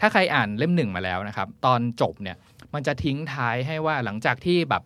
[0.00, 2.36] ถ้าใครอ่านเล่มหนึ่งมาแล้วนะครับ ตอนจบเนี่ย
[2.74, 4.82] มันจะทิ้งท้ายให้ว่าหลังจากที่แบบ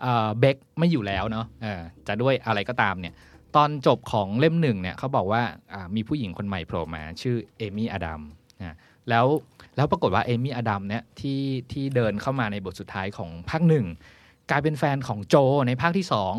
[0.00, 3.14] เอ่อเบคไม่อยู่แล้วเนาะเออจะด้วยอะไรก็ตามเนี่ย
[3.56, 5.42] ตอนจบของเล่มหนึ่งเนี่ยเขาบอกว่า
[5.72, 8.20] อ่ามีผู้หญิงคนใหม่โผล่มาชื่อเอมี่อดัม
[8.62, 8.72] อ่า
[9.08, 9.26] แล้ว
[9.76, 11.40] แล้วปรากฏว่าเอมี่อดัมเนี่ยที่
[11.72, 13.86] ที่เดินเข้ามาในบทสุดท้ายของภาคหนึ่ง
[14.50, 16.34] กลายเป็นแฟนของโจในภาคที่สอง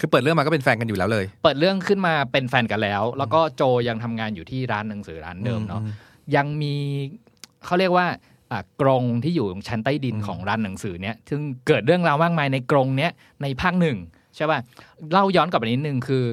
[0.00, 5.82] คือเปิดเรื่องมาก็เป็นแฟนกันอยู่แล้วเลย เปิดเรื่องขึ้นมาเป็นแฟนกันแล้ว แล้วก็โจยังทำงานอยู่ที่ร้านหนังสือร้านเดิมเนาะ
[6.36, 6.74] ยังมี
[7.68, 8.06] เขาเรียกว่า
[8.80, 13.10] กรงที่อยู่ชั้นใต้ดินของร้านหนังสือเนี่ยซึ่งเกิดเรื่องราวมากมายในกรงเนี้ย
[13.42, 13.96] ในภาคหนึ่ง
[14.36, 14.60] ใช่ป่ะ
[15.12, 16.24] เล่าย้อนกลับไปนิดนึงคือ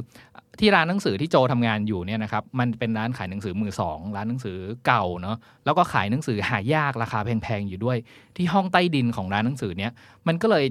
[0.60, 7.98] ที่ร้านหนังสือที่โจทำงานอยู่เนี่ยนะครับมันเป็นร้านขายหนังสือมือสองร้านหนังสือเก่าเนาะแล้วก็ขายหนังสือหายากราคาแพงๆอยู่ด้วย
[8.38, 9.92] ที่ห้องใต้ดินของร้านหนังสือเนี้ย
[10.28, 10.66] มันก็เลย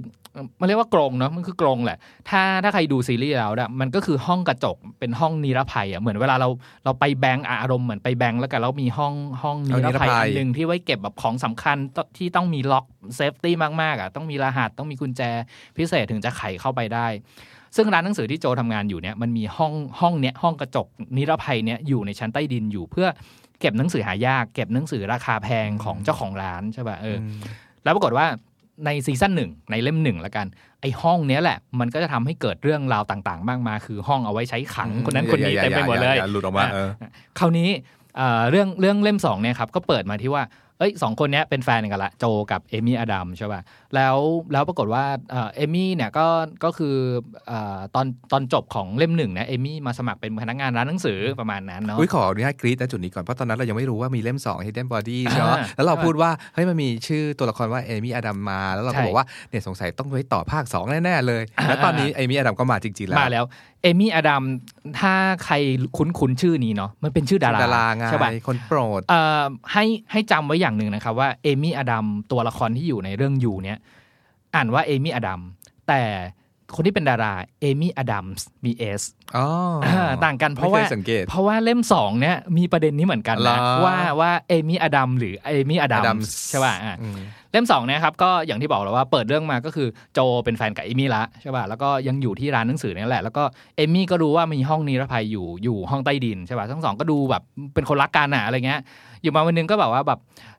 [0.60, 1.98] มันเรียกว่ากรงเนาะมันคือกรงแหละ
[2.30, 6.48] ถ้าถ้าใครดูซีรีส์แล้วเนี่ยมันก็คือห้องกระจกเป็นห้องนิรภัยอะเหมือนเวลาเรา
[6.84, 12.84] เราไปแบงก์อะอารมณ์เหมือนไปแบงก์แล้วกันแล้วมีห้องห้องนิรภัยอันหนึ่งที่ไว้เก็บแบบของสำคัญที่ต้องมีล็อก
[13.16, 15.22] safety มากๆอะต้องมีรหัสต้องมีกุญแจ
[15.76, 17.06] พิเศษถึงจะไขเข้าไปได้
[17.76, 23.08] ซึ่งร้านหนังสือที่โจทำงานอยู่เนี่ยมันมีห้องห้องเนี้ยห้องกระจกนิรภัยเนี้ยอยู่ในชั้นใต้ดินอยู่เพื่อ
[23.60, 27.42] เก็บหนังสือหายาก เก็บหนังสือราคาแพงของเจ้าของร้านใช่ป่ะเออม
[27.84, 28.26] แล้วปรากฏว่า
[28.84, 30.46] ในซีซั่นหนึ่งในเล่มหนึ่งละกัน
[30.80, 36.90] ไอห้องเนี้ยแหละ มันก็จะทำให้เกิดเรื่องราวต่างๆมากมายคือห้องเอาไว้ใช้ขังคนนั้นคนนี้อย่าเต็มไปหมดเลยอาอาอาหลุดออกมาเออ
[37.38, 37.68] คราวนี้
[38.16, 40.42] เอ่อเรื่องเรื่องเล่มสองเนี่ยครับก็เปิดมาที่ว่า
[40.78, 43.60] เอ้ยสองคนเนี้ยเป็นแฟนกันละ โจกับเอมี่อดัมใช่ป่ะ
[43.94, 44.16] แล้ว
[44.52, 46.26] แล้วปรากฏว่าเอ่อเอมี่เนี่ยก็
[46.64, 46.96] ก็คือ
[47.48, 63.44] เอ่อตอนตอนจบของเล่มหนึ่งเนี่ยเอมี่มาสมัครเป็นพนักงานร้านหนังสือประมาณนั้นเนาะอุ้ยขออนุญาตกรี๊ดนะจุดนี้ก่อน เพราะตอนนั้นเรายังไม่รู้ว่ามีเล่ม2 Hidden Body ใช่ไหมอ่าแล้วเราพูดว่า เฮ้ยมันมีชื่อตัวละครว่าเอมี่อดัมมา แล้วเราใช่ก็บอกว่าเนี่ยสงสัยต้องไว้ต่อภาค 2 แน่ ๆ เลย แล้วตอนนี้เอมี่อดัมก็มาจริง ๆ แล้วมาแล้ว
[63.84, 64.42] เอมี่อดัม
[65.00, 65.54] ถ้าใคร
[65.96, 69.42] คุ้นคุ้นๆชื่อนี้เนาะมันเป็นชื่อดาราดาราไงใช่ป่ะคนโปรดเอ่อ
[69.72, 73.78] ให้ให้จำไว้อย่างหนึ่งนะครับว่าเอมี่อดัมตัวละครที่อยู่ในเรื่องยูเนี่ย
[74.54, 75.40] อ่านว่าเอมี่อดัม
[75.88, 76.02] แต่
[76.74, 79.02] คนที่เป็นดาราเอมี่อดัมส์มีเอส
[79.36, 79.46] อ๋อ
[80.24, 87.18] ต่างกันเพราะไม่ว่าคยสังเกตเพราะว่าเล่มสองเนี่ยมีประเด็นนี้เหมือนกันเหรนะอว่าว่าเอมี่อดัมหรือเอมี่อดัม Adams ใช่ป่ะอะอืม
[87.52, 93.42] เล่มสองเนี่ยครับ ก็อย่างที่บอกแล้วว่าเปิดเรื่องมาก็คือโจเป็นแฟนกับเอมี่ละใช่ป่ะแล้วก็ยังอยู่ที่ร้านหนังสือนี่แหละ แล้วก็
[93.76, 97.42] เอมี่ก็รู้ว่ามีห้องนิรภัยอยู่อยู่ห้องใต้ดินใช่ป่ะทั้งสองก็ดูแบบ
[97.74, 98.80] เป็นคนรักกันอะอะไรเงี้ย
[99.22, 100.18] อยู่มาวันหนึงก็แบบว่าแบบ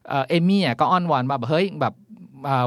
[0.10, 2.04] เอ่อเอมี่อะก็อ้อนวอนว่าแบบเฮ้ยแบบเอ่อ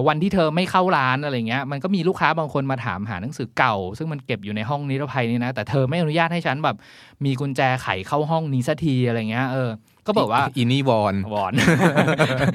[0.08, 6.76] วันที่เธอไม่เข้าร้านอะไรเงี้ยมันก็มีลูกค้าบางคนมาถามหาหนังสือเก่า ซึ่งมันเก็บอยู่ในห้องนิรภัยนี่นะแต่เธอไม่อนุญาตให้ฉันแบบ
[7.24, 9.70] มีกุญแจไขเข้าห้องนี้สักทีอะไรเงี้ยเออ
[10.08, 11.52] ก็บอกว่าอินี่วอนวอน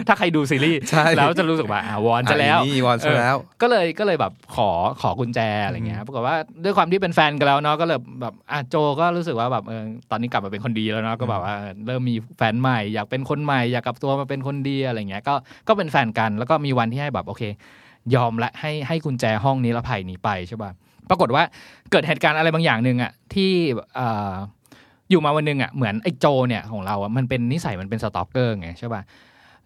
[0.08, 4.70] ถ้าใครดูซีรีส์ใช่แล้วจะรู้สึกว่าอะวอนจะแล้วอินี่วอนซะแล้ว ก็เลยก็เลยแบบขอ
[5.02, 11.56] ขอกุญแจอะไรเงี้ยปรากฏว่าด้วยความที่เป็นแฟนกันแล้วเนาะก็เลยแบบอะโจก็รู้สึกว่าแบบเออตอนนี้กลับมาเป็นคนดีแล้วเนาะก็แบบว่า
[11.88, 15.36] เริ่มมีแฟนใหม่อยากเป็นคนใหม่อยากกลับตัวมาเป็นคนดีอะไรเงี้ยก็
[15.68, 17.44] ก็เป็นแฟนกันแล้วก็มีวันที่ให้แบบโอเค
[18.16, 20.72] ยอมละให้ให้กุญแจห้องนิรภัยนี้ไปใช่ป่ะ
[21.10, 21.44] ปรากฏว่า
[21.92, 23.52] เกิดเหตุการณ์อะไรบางอย่างหนึ่งอะที่
[23.96, 29.02] เอ่ออยู่มาวันหนึ่งอะเหมือนไอ้โจเนี่ยของเราอะมันเป็นนิสัยมันเป็น stalker ไงใช่ป่ะ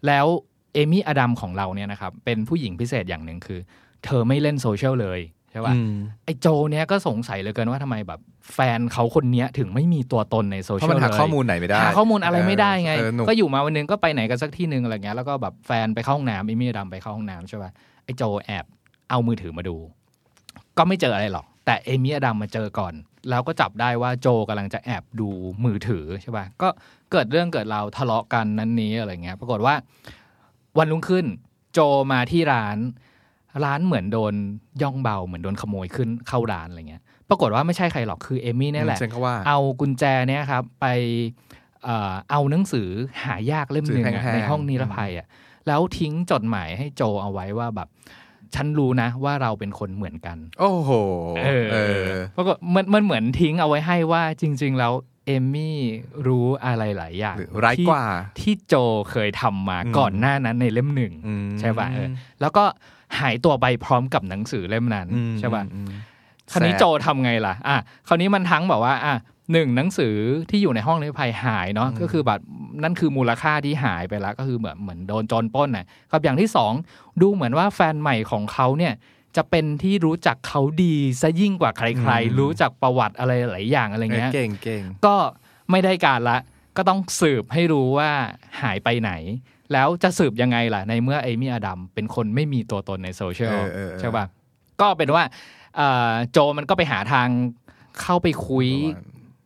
[0.06, 0.26] แล้ว
[0.74, 3.60] เอมี่อดัมของเราเนี่ยนะครับเป็นผู้หญิงพิเศษอย่างหนึ่งคือ
[4.04, 5.20] เธอไม่เล่นโซเชียลเลย
[5.50, 5.92] ใช่ป่ะอืม
[6.24, 8.20] ไอ้โจเนี่ยก็สงสัยเหลือเกินว่าทำไมแบบ
[8.54, 17.70] แฟนเขาคนเนี้ยถึงไม่มีตัวตนในโซเชียราะมันเลยหาข้อมูลไหนไม่ได้หาข้อมูลอะไรไม่ได้ไงเออหนุกก็อยู่มาวันหนึ่งก็ไปไหนกันสักที่หนึ่งอะไรเงี้ยแล้วก็แบบแฟนไปเข้าห้องน้ำเอมี่อดัมไปเข้าห้องน้ำใช่ป่ะ
[18.04, 18.64] ไอ้โจแอบ
[19.10, 19.76] เอามือถือมาดู
[20.78, 22.94] ก็ไม่เจออะไรหรอก แต่เอมี่อดัมมาเจอก่อน
[23.30, 25.28] แล้วก็จับได้ว่าโจกำลังจะแอบดู
[25.64, 26.68] มือถือใช่ป่ะก็
[27.12, 29.74] เกิดเรื่องเกิดราวทะเลาะกันนั้นนี้อะไรเงี้ย ปรากฏว่า
[30.78, 31.26] วันรุ่งขึ้น
[31.72, 31.80] โจ
[32.12, 32.78] มาที่ร้าน
[33.64, 34.34] ร้านเหมือนโดน
[34.82, 40.86] ย่องเบาเหมือนโดนขโมยขึ้นเข้าร้านอะไรเงี้ย ปรากฏว่าไม่ใช่ใครหรอกคือเอมี่เนี่ยแหละฉันก็ว่าเอากุญแจเนี่ยครับ ไป
[41.84, 42.88] เอ่อเอาหนังสือ
[43.24, 45.26] หายากเล่มหนึ่งสืออะแพงๆในห้องนิรภัยอะ
[45.66, 47.88] แล้วทิ้งจดหมายให้โจเอาไว้ว่าแบบ
[48.54, 50.90] ฉันรู้นะว่าเราเป็นคนเหมือนกัน โอ้โห
[51.44, 51.76] เออเอ
[52.08, 54.92] อปรากฏมันมันเหมือนทิ้งเอาไว้ให้ว่าจริง ๆ แล้ว
[55.26, 55.76] เอมมี่
[56.26, 58.04] รู้อะไรหลายอย่างหรือร้ายกว่า
[58.40, 58.74] ที่ที่โจ
[59.10, 62.08] เคยทำมาอืมก่อนหน้านั้นในเล่มหนึ่งอืมใช่ป่ะเออ
[62.40, 62.64] แล้วก็
[63.20, 65.90] หายตัวไปพร้อมกับหนังสือเล่มนั้นอืมใช่ป่ะอืม
[66.52, 67.76] คราวนี้แสบโจทำไงล่ะ อะ
[68.08, 69.14] คราวนี้มันทั้งแบบว่า อะ
[69.52, 70.16] หนึ่งหนังสือ
[70.50, 72.40] ที่อยู่ในห้องนิรภัยหายเนาะก็คือแบบ
[72.82, 76.72] นั่นคือมูลค่าที่หายไปแล้วก็คือเหมือนเหมือนโดนโจรปล้นน่ะกับอย่างที่สอง
[77.20, 78.94] ดูเหมือนว่าแฟนใหม่ของเขาเนี่ย
[79.36, 85.16] จะเป็นที่รู้จักเขาดีซะยิ่งกว่าใคร ๆ รู้จักประวัติอะไรหลายอย่างอะไรเงี้ยเก่งเก่งก็
[85.70, 86.38] ไม่ได้การละ
[86.76, 88.10] ก็ต้องสืบให้รู้ว่า
[88.62, 89.12] หายไปไหน
[89.72, 94.24] แล้วจะสืบยังไงล่ะ ในเมื่อเอมี่อดัมเป็นคนไม่มีตัวตนในโซเชียลเออเออเออใช่ป่ะ
[94.80, 95.24] ก็เป็นว่า
[95.76, 97.28] เอ่อโจมันก็ไปหาทาง
[98.02, 98.68] เข้าไปคุย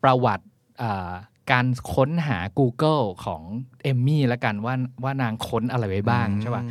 [0.02, 0.44] ประวัติ
[0.78, 1.10] เอ่อ
[1.52, 3.42] การค้นหา Google ของ
[3.82, 6.62] เอมมี่แล้วกันว่าว่านางค้นอะไรไว้บ้างใช่ป่ะ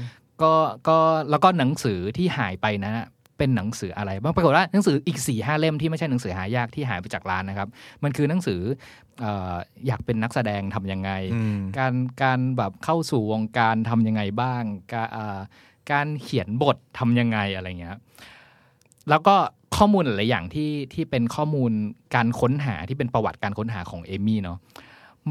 [0.41, 0.53] ก็
[0.87, 0.97] ก็
[1.29, 2.93] แล้วก็หนังสือที่หายไปนะ
[3.37, 7.67] เป็นหนังสืออะไรบ้างปรากฏว่าหนังสืออีกสี่ห้าเล่มที่ไม่ใช่หนังสือหายากที่หายไปจากร้านนะครับ
[8.03, 8.61] มันคือหนังสือ
[9.21, 9.53] เอ่อ
[9.87, 14.63] อยากเป็นนักแสดงทำยังไงอืมการการแบบเข้าสู่วงการทำยังไงบ้าง
[14.93, 15.39] การเอ่อ
[15.91, 17.97] การเขียนบททำยังไงอะไรเงี้ย
[19.09, 19.35] แล้วก็
[19.75, 21.71] ข้อมูลหลายๆอย่างที่ที่เป็นข้อมูล
[22.15, 24.57] การค้นหาที่เป็นประวัติการค้นหาของเอมี่เนาะ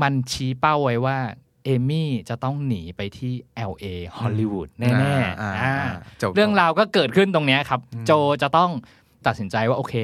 [0.02, 1.18] มันชี้เป้าไว้ว่า
[1.64, 3.32] เอมี่จะต้องหนีไปที่
[3.70, 5.74] LA ฮอลลีวูดแน่อ่าๆอ่าอ่า
[6.22, 8.70] จบเรื่องราวก็เกิดขึ้นตรงเนี้ยครับอืมโจจะต้อง
[9.26, 9.94] ตัดสินใจว่าโอเค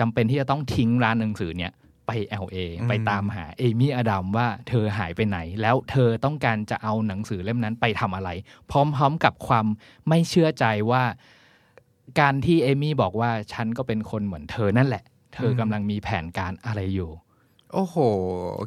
[0.00, 1.72] จำเป็นที่จะต้องทิ้งร้านหนังสือเนี่ย
[2.06, 2.10] ไป
[2.44, 2.56] LA
[2.88, 8.30] ไปตามหาเอมี่อดัมว่าเธอหายไปไหน แล้วเธอต้องการจะเอาหนังสือเล่มนั้นไปทำอะไร
[8.70, 9.66] พร้อมๆกับความ
[10.08, 11.02] ไม่เชื่อใจว่า
[12.20, 17.10] การที่เอมี่บอกว่าฉันก็เป็นคนเหมือนเธอนั่นแหละ เธอกำลังมีแผนการอะไรอยู่
[17.74, 17.96] โอ้โห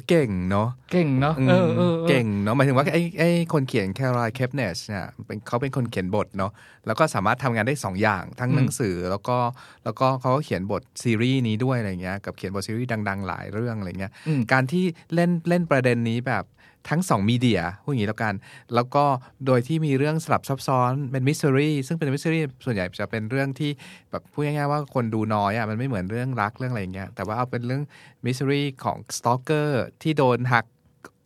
[0.08, 6.52] เก่งเนาะเก่งเนาะาะเออเออออเก่งเนาะหมายถึงว่าไอ้ไอ้คนเขียนแคโรไลน์เคปเนสเนี่ยเป็นเขาเป็นคนเขียนบทเนาะ
[6.86, 9.36] แล้วก็สามารถทำงานได้สองอย่างทั้งอืมหนังสือแล้วก็
[9.84, 16.44] แล้วก็เขาก็เขียนบทซีรีส์นี้ด้วยอะไรเงี้ยกับเขียนบทซีรีส์ดัง ๆ หลายเรื่องอะไรเงี้ยอืมการที่เล่นเล่นประเด็นนี้แบบ
[16.88, 18.34] ทั้งสอง media พูดอย่างนี้แล้วกัน
[18.74, 19.04] แล้วก็
[19.46, 23.70] โดยที่มีเรื่องสลับซับซ้อนเป็นมิส t ต r รีซึ่งเป็นมิส t ต r รีส่วนใหญ่จะเป็นเรื่องที่
[24.10, 27.82] แบบพูดง่ายๆว่าคนดูน้อยอะมันไม่เหมือนเรื่องรักเรื่องอะไรอย่างเงี้ยแต่ว่าเอาเป็นเรื่อง
[28.24, 30.64] มิส t ต r รีของสตอกเกอร์ที่โดนหัก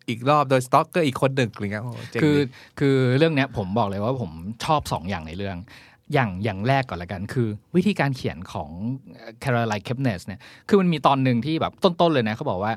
[0.08, 1.84] อีกรอบโดย stalker็อกเกอร์อีกคนหนึ่งอะไรเงี้ย
[2.22, 2.38] คือ
[2.80, 4.30] คือเรื่องเนี้ยผมบอกเลยว่าผม
[4.64, 5.56] ชอบสองอย่างในเรื่อง
[6.12, 8.70] อย่างอย่างแรกก่อนละกัน คือวิธีการเขียนของ
[9.42, 12.72] Caroline Kepnes เนี่ยคือมันมีตอนหนึ่งที่แบบต้น ๆ เลยนะเขาบอกว่า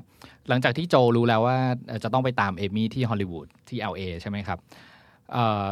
[0.50, 4.60] หลังจากที่โจรู้แล้วว่าเอ่อจะต้องไปตามเอมี่ที่ฮอลลีวูดที่ LA ใช่ไหมครับ
[5.32, 5.68] เอ่อ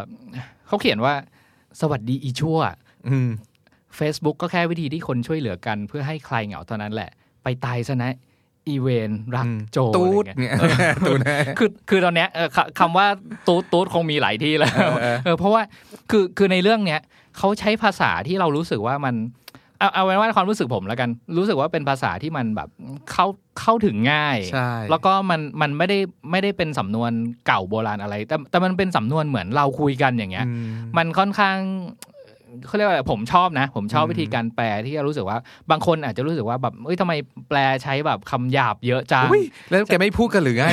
[0.67, 1.13] เขาเขียนว่า
[1.81, 2.59] สวัสดีอีชั่ว
[3.09, 3.29] อืม
[3.99, 7.09] Facebook ก็แค่วิธีที่คนช่วยเหลือกัน เพื่อให้คลายเหงาเท่านั้นแหละ
[7.43, 8.11] ไปตายซะนะ
[8.69, 13.07] อีเวนรักอืมโจตูดอะไรเงี้ยเนี่ยตูดแน่คือคือตอนเนี้ยเออคคำว่า
[13.47, 15.61] ตูดตูดคงมีหลายที่แล้วเออเออเออเพราะว่า
[16.11, 16.99] คือคือในเรื่องเนี้ย
[17.37, 19.15] เขาใช้ภาษาที่เรารู้สึกว่ามัน
[19.81, 22.69] อเอาเอาไว้ว่าความรู้สึกผมแล้วกัน รู้สึกว่าเป็นภาษาที่มันแบบ
[23.11, 23.25] เข้า
[23.59, 25.97] เข้าถึงง่ายใช่แล้วก็มันมันไม่ได้
[26.31, 27.11] ไม่ได้เป็นสำนวน
[27.47, 30.67] เก่าโบราณอะไร แต่แต่มันเป็นสำนวนเหมือนเราคุยกันอย่างเงี้ยอืม
[30.97, 31.57] มันค่อนข้าง
[32.67, 35.37] เขาเรียกว่าอะไรผมชอบนะ ผมชอบอืมวิธีการแปลที่จะรู้สึกว่า
[35.71, 37.13] บางคนอาจจะรู้สึกว่าแบบเอ้ยทำไม
[37.49, 40.65] แปลใช้แบบคำหยาบเยอะจังอุ๊ยแล้วแกไม่พูดกันหรือไง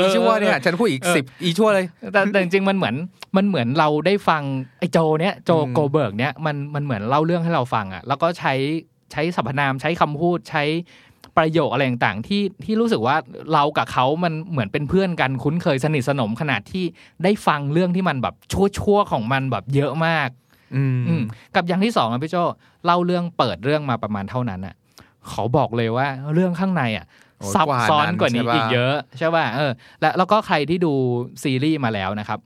[0.00, 2.94] อีชั่วเนี่ยฉันพูดอีกเออสิบอีชั่วเลยแต่แต่จริงๆมันเหมือน
[3.36, 4.42] มันเหมือนเราได้ฟัง
[4.80, 8.54] ไอ้โจเนี้ยโจอืมโกเบิร์กเนี้ยมันมันเหมือนเล่าเรื่องให้เราฟังอะแล้วก็ใช้
[9.12, 10.64] ใช้สรรพนามใช้คำพูดใช้
[11.36, 13.16] ประโยคอะไรต่างๆที่ที่รู้สึกว่า
[13.52, 16.84] เรากับเขามันเหมือนเป็นเพื่อนกันคุ้นเคยสนิทสนมขนาดที่
[17.24, 20.49] ได้ฟังเรื่องที่มันแบบชั่วๆของมันแบบเยอะมากอืมอืม
[21.54, 22.36] กับอย่างที่สองอะพี่โจ
[22.86, 24.74] เล่าเรื่องเปิดเรื่องมาประมาณเท่านั้นอะ
[25.28, 27.06] เขาบอกเลยว่าเรื่องข้างในอะ
[27.38, 30.92] โอ้ซับซ้อนกว่านั้นกว่านี้ใช่ปะอีกเยอะใช่ป่ะเออและแล้วก็ใครที่ดู
[31.42, 32.38] ซีรีส์มาแล้วนะครับ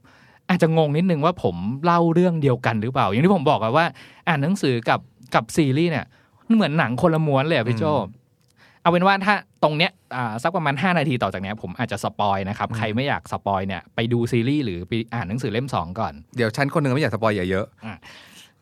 [0.49, 3.85] อาจจะงงนิดนึงว่าผมเล่าเรื่องเดียวกันหรือเปล่า อย่างที่ผมบอกอะว่า
[4.27, 4.99] อ่านหนังสือกับ
[5.35, 6.05] กับซีรีส์เนี่ย
[6.47, 7.83] มันเหมือนหนังคนละม้วนเลยอะพี่โจ
[8.81, 10.04] เอาเป็นว่าถ้าตรงเนี้ยอ่า
[10.43, 17.65] สักประมาณ 5 นาทีต่อจากเนี้ยผมอาจจะ spoil นะครับ ใครไม่อยาก spoil เนี่ยไปดูซีรีส์หรือไปอ่านหนังสือเล่มสองก่อน เดี๋ยวฉันคนหนึ่งไม่อยาก spoil อย่าเยอะ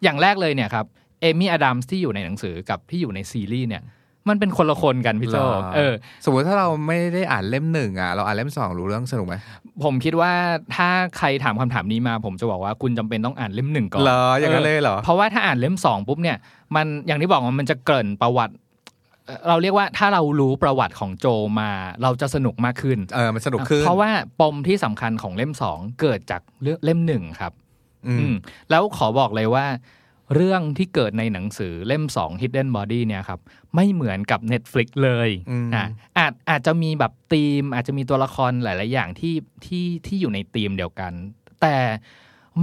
[0.04, 0.86] อย่างแรกเลยเนี่ยครับ
[1.22, 3.84] เอมี่อดัมส์ที่อยู่ในหนังสือกับที่อยู่ในซีรีส์เนี่ย
[4.30, 5.94] มันเป็นคนละคนกันพี่โจหรอเออ
[6.26, 9.36] สมมติถ้าเราไม่ได้อ่านเล่มหนึ่งอะ เราอ่านเล่มสองรู้เรื่องสนุกไหม
[9.84, 10.32] ผมคิดว่า
[10.76, 16.38] ถ้าใครถามคำถามนี้มา ผมจะบอกว่าคุณจำเป็นต้องอ่านเล่มหนึ่งก่อน เหรอ อย่างนั้นเลยเหรอ เพราะว่าถ้าอ่านเล่มสองปุ๊บเนี่ย
[16.76, 18.56] มันอย่างที่บอกว่ามันจะเกริ่นประวัติ
[19.26, 21.28] เอ่อเราเรียกว่าถ้าเรารู้ประวัติของโจ
[21.60, 21.72] มา
[22.04, 27.54] เราจะสนุกมากขึ้นเออมันสนุกขึ้น เพราะว่าปมที่สำคัญของเล่มสองเกิดจากเรื่องเล่มหนึ่งครับ
[28.08, 28.36] อือืมม
[28.70, 29.66] แล้วขอบอกเลยว่า
[30.36, 33.40] เรื่องที่เกิดในหนังสือเล่ม2 Hidden Body เนี่ยครับ
[33.76, 35.86] ไม่เหมือนกับ Netflix เลยอืมอะ
[36.18, 41.12] อาจอาจจะมีแบบธีม อาจจะมีตัวละครหลาย ๆ อย่างที่ที่ที่อยู่ในธีมเดียวกัน
[41.62, 41.76] แต่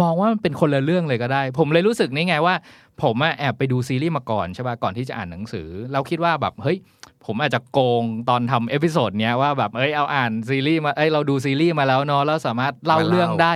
[0.01, 2.55] มองว่ามันเป็นคนละเรื่องเลยก็ได้ ผมเลยรู้สึกนี่ไงว่า
[3.03, 6.79] ผมอะแอบไปดูซีรีส์มาก่อนใช่ป่ะก่อนที่จะอ่านหนังสือ เราคิดว่าแบบเฮ้ย
[7.27, 13.53] ผมอาจจะโกงตอนทำ episode เนี้ยว่าแบบเอ้ยเอาอ่านซีรีส์มาเอ้ยเราดูซีรีส์มาแล้วเนาะแล้วสามารถเล่ามาเล่าเรื่องได้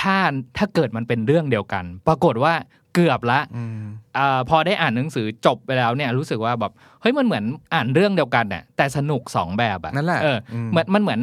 [0.00, 0.16] ถ้า
[0.58, 2.54] ถ้าเกิดมันเป็นเรื่องเดียวกัน ปรากฏว่า
[2.94, 3.84] เกือบละอืม
[4.18, 11.20] อาพอได้อ่านหนังสือจบไปแล้วเนี่ยรู้สึกว่าแบบเฮ้ยมันเหมือนอ่านเรื่องเดียวกันน่ะแต่สนุกสองแบบอะนั่นแหละเอออมเหมือนมันเหมือน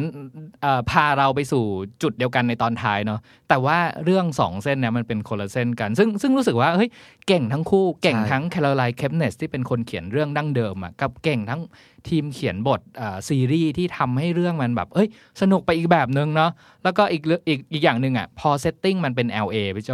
[0.62, 1.64] เอ่อพาเราไปสู่
[2.04, 6.90] จุดเดียวกันในตอนท้ายเนาะแต่ว่าเรื่องสองเส้นเนี่ยมันเป็นคนละเส้นกัน ซึ่งซึ่งรู้สึกว่าเฮ้ย
[7.28, 11.62] เก่งทั้งคู่เก่งทั้งแคโรไลน์เคปเนสที่เป็นคนเขียนเรื่องดั้งเดิมอะกับเก่งทั้ง
[12.08, 15.08] ทีมเขียนบทอ่าซีรีส์ที่ทำให้เรื่องมันแบบเอ้ย
[15.42, 16.52] สนุกไปอีกแบบนึงเนาะ
[16.84, 19.92] แล้วก็อีกเรื่องอีกอีกอย่างหนึ่งอะพอ setting มันเป็น LA พี่โจ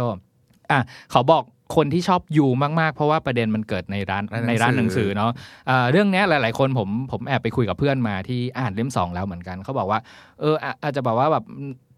[0.70, 1.42] อะเขาบอก
[1.76, 2.46] คนที่ชอบ You
[2.80, 5.30] มากๆ เพราะว่าประเด็นมันเกิดในร้านร้านหนังสือในร้านหนังสือเนาะ
[5.70, 10.00] อ่าเรื่องเนี้ยหลาย ๆ คนผมผมแอบไปคุยกับเพื่อนมาที่อ่านเล่มสองแล้วเหมือนกันเขาบอกว่า
[10.40, 11.44] เอออะอาจจะบอกว่าแบบ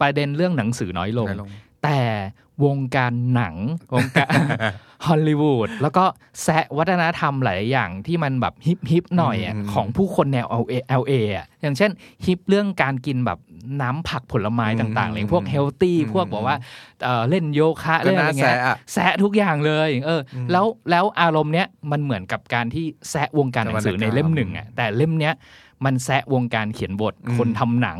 [0.00, 1.50] ประเด็นเรื่องหนังสือน้อยลงน้อยลง
[1.84, 1.98] แต่
[2.64, 3.56] วงการหนัง
[3.94, 4.34] วงการ
[5.06, 6.04] ฮอลลีวูดแล้วก็
[6.42, 11.90] แซะวัฒนธรรมหลายอย่างที่มันแบบ hip hip หน่อยอะอืมของผู้คนแนว LA LA อะอย่างเช่น
[12.26, 13.38] ฮิปเรื่องการกินแบบ
[13.82, 16.56] น้ำผักผลไม้ต่างๆเลยพวกเฮลตี้พวกบอกว่า
[17.04, 25.34] เอ่อเล่นโยคะก็เล่นอะน่าไรเงี้ยแซะอะแซะทุกอย่างเลยเอออมแล้วแล้วอารมณ์เนี้ยมันเหมือนกับการที่แซะวงการหนังสือในเล่มหนึ่งอะแต่เล่มเนี้ย
[25.84, 27.98] มันแซะวงการเขียนบทอืมคนทำหนัง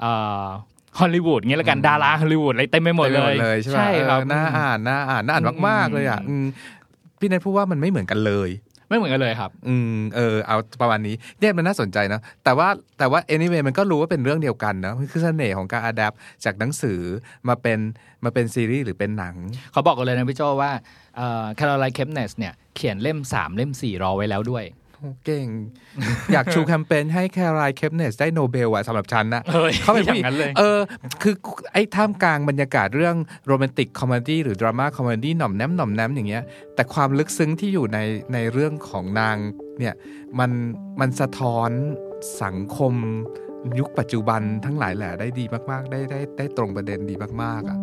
[0.00, 0.12] เอ่
[0.44, 0.46] อ
[0.98, 3.76] ฮอลลีวูดเงี้ยละกันอืมดาราฮอลลีวูดอะไรเต็มไปหมดเลยเลยใช่ไหม
[4.08, 6.46] ครับเออน่าอ่านน่าอ่านน่าอ่านมากๆเลยอะอืมอืม
[7.18, 8.50] พี่เนทพูดว่ามันไม่เหมือนกันเลย
[8.88, 17.00] ไม่เหมือนกันเลยครับ อืม เออ เอาประมาณนี้เนี่ยมันน่าสนใจนะ แต่ว่าแต่ว่า anyway มันก็รู้ว่าเป็นเรื่องเดียวกันนะมันคือเสน่ห์ของการ adapt จากหนังสือ
[17.48, 17.78] มาเป็น
[18.24, 19.34] มาเป็นซีรีส์หรือเป็นหนัง
[19.72, 20.70] เขาบอกกันเลยนะพี่โจว่า
[21.58, 24.79] แคโรไลน์เคปเนสเนี่ย เขียนเล่ม 3 เล่ม 4 รอไว้แล้วด้วยโอ้
[25.24, 25.46] เก่ง
[26.32, 30.80] อยากชูแคมเปญให้แคโรไลน์เคปเนสได้โนเบลอะสำหรับฉันนะเฮ้ยเขาเป็นผู้หญิอย่างนั้นเลยเออ
[31.22, 31.34] คือ
[31.72, 36.42] ไอ้ท่ามกลางบรรยากาศเรื่อง romantic comedy หรือ drama comedy หน่อมแนมหน่อมแนมอย่างเงี้ย
[36.74, 37.98] แต่ความลึกซึ้งที่อยู่ใน
[38.32, 39.36] ในเรื่องของนาง
[39.78, 39.94] เนี่ย
[40.38, 40.50] มัน
[41.00, 41.70] มันสะท้อน
[42.42, 42.94] สังคม
[43.78, 47.78] ยุคปัจจุบันทั้งหลายแหละได้ดีมาก ๆ ได้ได้ได้ตรงประเด็นดีมาก ๆอะ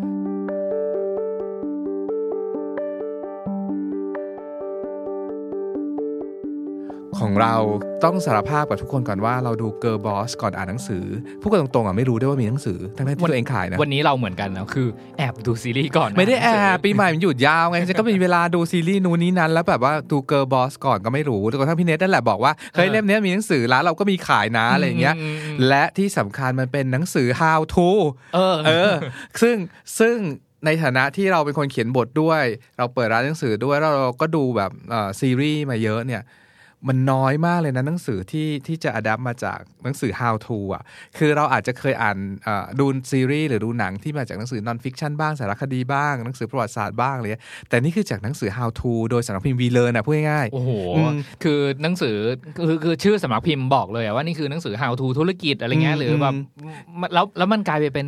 [7.19, 7.55] ของเรา
[8.03, 11.05] ต้องสารภาพกับทุกคนก่อนว่าเราดูเก r ร์บอสก่อนอ่านหนังสือ
[11.41, 27.89] พูดกันตรงๆอะไม่รู้ด้วยว่ามีหนังสือทั้งๆที่ตัวเองขายนะวันนี้เราเหมือนกันนะคือแอบดูซีรีส์ก่อนนะไม่ได้แอบปีใหม่มันหยุดยาวไงฉันก็มีเวลาดูซีรีส์นู้นนี้นั้น แล้วแบบว่าดูเก r ร์บอสก่อนก็ไม่รู้แต่กระทั่งพี่เนทนั่นแหละบอกว่าเฮ้ยเล่มเนี้ยมีหนังสือร้านเราก็มีขายนะอะไรอย่างเงี้ยมอืมและที่สำคัญมันเป็นหนังสือ how to
[28.35, 28.93] เออเออ
[29.41, 29.55] ซึ่ง
[29.99, 30.15] ซึ่ง
[30.65, 32.43] ในฐานะที่เราเป็นคนเขียนบทด้วย
[32.77, 36.23] เราเปิดร้านหนังสือด้วยแล้วเราก็ดูแบบเอ่อซีรีส์มาเยอะเนี่ย
[36.87, 40.83] มันน้อยมากเลยนะหนังสือที่ที่จะอัดมาจากหนังสือ how to อะ
[41.17, 52.15] คือเราอาจจะเคยอ่านเอ่อดูซีรีส์หรือดูหนังที่มาจากหนังสือ non-fiction บ้างสารคดีบ้างหนังสือประวัติศาสตร์บ้างเลยแต่นี่คือจากหนังสือ how to โดยสำนักพิมพ์วีเลิร์นนะพูดง่ายโอ้โหอืมคือหนังสือ
[52.67, 56.33] คือคือชื่อสำนักพิมพ์บอกเลยอะว่านี่คือหนังสือ how to ธุรกิจอะไรเงี้ยหรือแบบ
[57.13, 58.07] แล้วแล้วมันกลายไปเป็น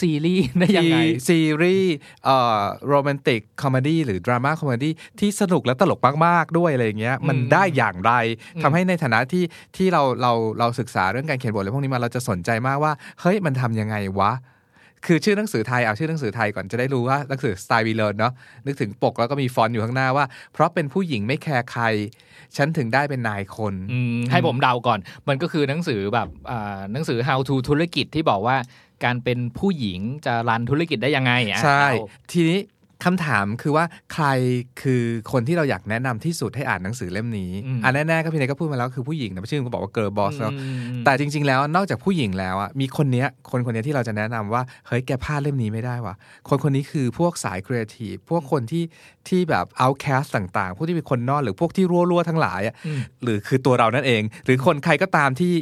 [0.00, 8.12] ซีรีส์ได้ยังไงที่ซีรีส์เอ่อ romantic comedy หรือ drama comedy ที่สนุกและตลกมากๆด้วยอะไรอย่างเงี้ยมันอืมได้อย่างไร
[8.54, 9.44] อืมทำให้ในฐานะที่
[9.76, 14.32] ที่เราเราเราศึกษาเรื่องการเขียนบทอะไรพวกนี้มาเราจะสนใจมากว่าเฮ้ยมันทำยังไงวะ
[15.08, 18.32] คือชื่อหนังสือไทยเอาชื่อหนังสือไทยก่อนจะได้รู้ว่าหนังสือสไตล์วีเลนเนาะ
[18.66, 21.84] นึกถึงปกแล้วก็มีฟอนต์อยู่ข้างหน้าว่า เพราะเป็นผู้หญิงไม่แคร์ใคร
[22.56, 28.56] ฉันถึงได้เป็นนายคนอืมให้ผมเดาก่อน มันก็คือหนังสือแบบอ่าหนังสือ how to ธุรกิจที่บอกว่า
[29.04, 31.94] การเป็นผู้หญิงจะรันธุรกิจได้ยังไงอะใช่เอา
[32.32, 32.60] ทีนี้
[33.04, 34.26] คำถามคือว่าใคร
[34.82, 35.02] คือ
[35.32, 40.66] คนที่เราอยากแนะนำที่สุดให้อ่านหนังสือเล่มนี้อืมอ่าแน่ๆก็พี่เนยก็พูดมาแล้วคือผู้หญิงนะชื่อก็บอกว่า girl boss แล้วอื
[41.00, 46.14] มแต่จริง ๆ แล้วนอกจากผู้หญิงแล้วอะมีคนเนี้ยคนคนเนี้ยที่เราจะแนะนำว่าเฮ้ยแกพลาดเล่มนี้ไม่ได้ว่ะ
[46.48, 48.84] คนคนนี้คือพวกสายครีเอทีฟพวกคนที่
[49.28, 55.52] ที่แบบ outcast ต่างๆ พวกที่เป็นคนนอกหรือพวกที่รั่วๆทั้งหลายอะอืมหรือคือตัวเรานั่นเอง หรือคนใครก็ตามที่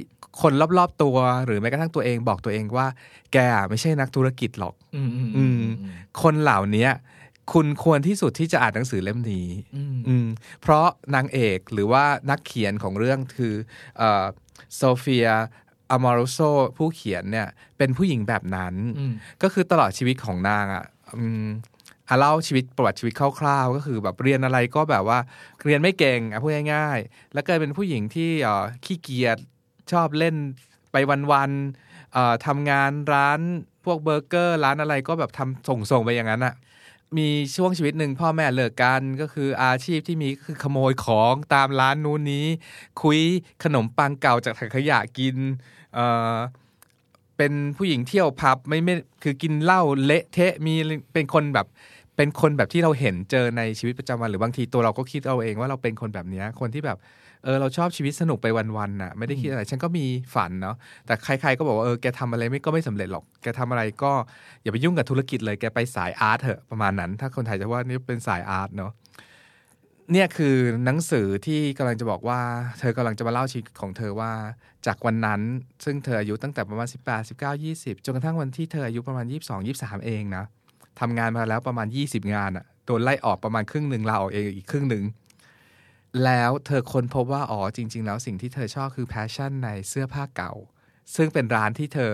[0.41, 2.87] คนรอบๆตัว หรือแม้กระทั่งตัวเองบอกตัวเองว่า
[3.33, 5.91] แกไม่ใช่นักธุรกิจหรอกอืมอืมอือืมม
[6.23, 6.89] คนเหล่านี้
[7.53, 10.27] คุณควรที่สุดที่จะอ่านหนังสือเล่มนี้อืมอืม
[10.61, 13.55] เพราะนางเอกหรือว่านักเขียนของเรื่องคือ
[13.99, 14.25] เอ่อ
[14.77, 15.29] โซเฟีย
[15.91, 16.39] อามารโซ
[16.77, 20.85] ผู้เขียนเนี่ย เป็นผู้หญิงแบบนั้นอืมก็คือตลอดชีวิตของนางอะ
[21.17, 21.47] อืม
[22.09, 25.19] อะเล่าชีวิตประวัติชีวิตคร่าวๆ ก็คือแบบเรียนอะไรก็แบบว่า
[25.65, 29.39] เรียนไม่เก่งอะพูดง่ายๆ แล้วก็เป็นผู้หญิงที่เอ่อขี้เกียจ
[29.93, 30.37] ชอบเล่น
[30.93, 30.97] ไป
[31.33, 33.41] วันๆทำงานร้าน
[33.85, 36.55] พวกเบอร์เกอร์ร้านอะไรก็แบบทำส่งๆไปอย่างนั้นอะ
[37.19, 42.47] มีช่วงชีวิตหนึ่งพ่อแม่เลิกกันก็คืออาชีพที่มีคือขโมยของตามร้านนู้นนี้
[43.03, 43.21] คุย
[43.65, 45.37] ขนมปังเก่าจากถังขยะกิน
[45.95, 46.37] เอ่อ
[47.37, 50.75] เป็นผู้หญิงเที่ยวผับไม่ไม่คือกินเหล้าเละเทะมี
[51.13, 51.67] เป็นคนแบบ
[52.17, 56.99] เป็นคนแบบที่เราเห็นเจอในชีวิตประจำวันหรือบางทีตัวเราก็คิดเอาเองว่าเราเป็นคนแบบเนี้ยคนที่แบบ
[57.45, 60.77] เออเราชอบชีวิตสนุกไปวันๆน่ะไม่ได้คิดอะไร ฉันก็มีฝันเนาะ
[61.07, 64.13] แต่ใคร ๆ ก็บอกว่าเออแกทำอะไรไม่ก็ไม่สำเร็จหรอก แกทำอะไรก็
[64.63, 68.93] อย่าไปยุ่งกับธุรกิจเลยแกไปสายอาร์ตเถอะประมาณนั้น ถ้าคนไทยจะว่านี่เป็นสายอาร์ตเนาะ
[70.13, 72.41] เนี่ยคือหนังสือที่กำลังจะบอกว่า
[72.79, 74.33] เธอกำลังจะมาเล่าชีวิตของเธอว่า
[74.87, 75.41] จากวันนั้น
[75.85, 80.45] ซึ่งเธออายุตั้งแต่ประมาณ 18 19 20 จนกระทั่งวันที่เธออายุประมาณ 22 23 เองนะ
[81.01, 85.05] ทำงานมาแล้วประมาณ 20 งานอะโดนไล่ออกประมาณครึ่งหนึ่งลาออกเองอีกครึ่งหนึ่ง
[86.25, 90.53] แล้วเธอค้นพบว่าอ๋อจริง ๆ แล้วสิ่งที่เธอชอบคือ passion ในเสื้อผ้าเก่า
[91.17, 92.11] ซึ่งเป็นร้านที่เธอ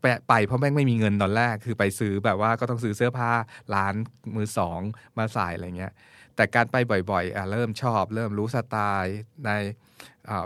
[0.00, 3.30] ไปไปเพราะแม่งไม่มีเงินตอนแรก คือไปซื้อแบบว่าก็ต้องซื้อเสื้อผ้า
[3.74, 3.94] ร้าน
[4.36, 4.80] มือสอง
[5.18, 5.92] มาใส่อะไรเงี้ย
[6.36, 6.76] แต่การไป
[7.10, 9.50] บ่อยๆอะเริ่มชอบ เริ่มรู้สไตล์ใน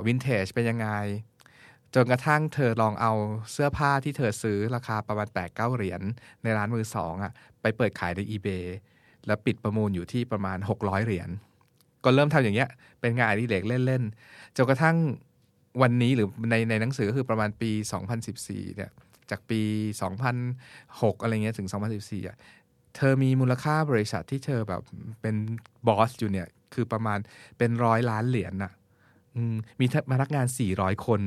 [0.06, 0.88] วินเทจเป็นยังไง
[1.94, 3.12] จนกระทั่งเธอลองเอา
[3.52, 6.02] เสื้อผ้าที่เธอซื้อราคาประมาณ8ปดเเหรียญ
[6.42, 7.32] ในร้านมือสองอะ
[7.62, 8.66] ไปเปิดขายใน eBay
[9.26, 11.30] แล้วปิดประมูลอยู่ที่ประมาณ 600 เหรียญ
[12.07, 14.97] ก็เริ่มทำอย่างเงี้ย เป็นงานอดิเรกเล่นๆจนกระทั่ง
[15.83, 17.71] วันนี้หรือในในหนังสือก็คือประมาณปี
[18.25, 18.90] 2014 เนี่ย
[19.31, 19.61] จากปี
[20.42, 22.37] 2006 อะไรเงี้ยถึง 2014อะ
[22.97, 24.83] เธอมีมูลค่าบริษัทที่เธอแบบ
[25.21, 25.37] เป็น
[25.87, 27.19] บอสอยู่เนี่ย คือประมาณ
[27.59, 28.73] เป็นร้อยล้านเหรียญน่ะ
[29.37, 31.21] อืมมีพนักงาน 400 คน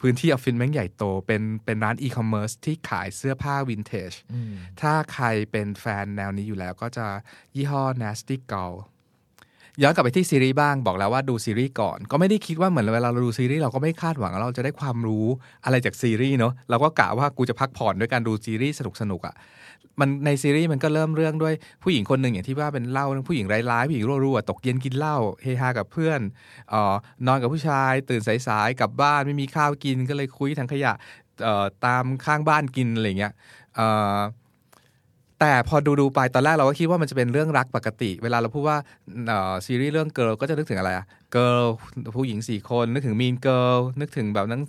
[0.00, 7.06] พื้นที่ออฟฟิศแม่งใหญ่โต เป็นเป็นร้านอีคอมเมิร์ซที่ขายเสื้อผ้าวินเทจอืมถ้าใครเป็นแฟนแนวนี้อยู่แล้วก็จะ
[7.56, 8.74] ยี่ห้อ Nasty Girl
[9.82, 15.26] ย้อนกลับไปที่ซีรีส์บ้างบอกแล้วว่าดูซีรีส์ก่อน ก็ไม่ได้คิดว่าเหมือนเวลาเราดูซีรีส์เราก็ไม่คาดหวังว่าเราจะได้ความรู้
[15.64, 19.34] อะไรจากซีรีส์เนาะเราก็กะว่ากูจะพักผ่อนด้วยการดูซีรีส์สนุกๆอะ่ะ
[20.00, 26.20] มันในซีรีส์มันก็เริ่มเรื่องด้วยผู้หญิงคนหนึ่งอย่างที่ว่าเป็นเล่าผู้หญิงร้ายๆผู้หญิงรั่วๆตกเย็นกินเหล้าเฮฮากับเพื่อน
[26.72, 26.94] ออ
[27.26, 30.92] นอนกับผู้ชาย ตื่นสายๆกลับบ้านไม่มีข้าวกินก็เลยคุยทางขยะ
[31.86, 33.32] ตามข้างบ้านกินอะไรอย่างเงี้ย
[33.78, 33.80] อ
[35.40, 38.78] แต่พอดูดูๆไปตอนแรกเราก็คิดว่ามันจะเป็นเรื่องรักปกติ เวลาเราพูดว่า
[39.66, 41.64] ซีรีส์เรื่องเกิ l ก็จะนึกถึงอะไรอะเกิ l
[42.16, 44.62] ผู้หญิงสี่คนนึกถึงมีนเกิลนึกถึงแบบนั้น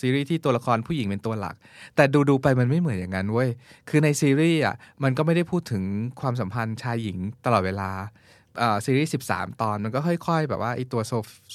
[0.00, 1.54] ซีรีส์ที่ตัวละครผู้หญิงเป็นตัวหลัก
[1.96, 3.48] แต่ดูดูๆไปมันไม่เหมือนอย่างนั้นเว้ย
[3.88, 5.82] คือในซีรีส์อะมันก็ไม่ได้พูดถึง
[6.20, 7.90] ความสัมพันธ์ชายหญิงตลอดเวลา
[8.84, 11.00] ซีรีส์ 13 ตอนมันก็ค่อย ๆ แบบว่าไอตัว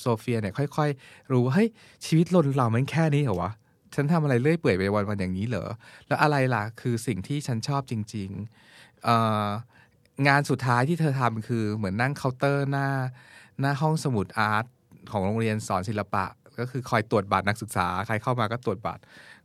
[0.02, 1.70] โซเฟียเนี่ยค่อย ๆ รู้ว่าเฮ้ย
[2.06, 3.52] ชีวิตเราเรามันแค่นี้เหรอวะ
[3.96, 5.70] ฉันทำอะไรเรื่อยเปื่อยไปวันๆอย่างนี้เหรอ
[6.08, 9.10] แล้วอะไรล่ะ คือสิ่งที่ฉันชอบจริงๆอ
[10.28, 12.88] งานสุดท้ายที่เธอทำคือเหมือนนั่งเคาน์เตอร์หน้า
[13.60, 14.66] หน้าห้องสมุด art
[15.12, 16.26] ของโรงเรียนสอนศิลปะ
[16.60, 19.02] ก็คือคอยตรวจบัตรนักศึกษา ใครเข้ามาก็ตรวจบัตร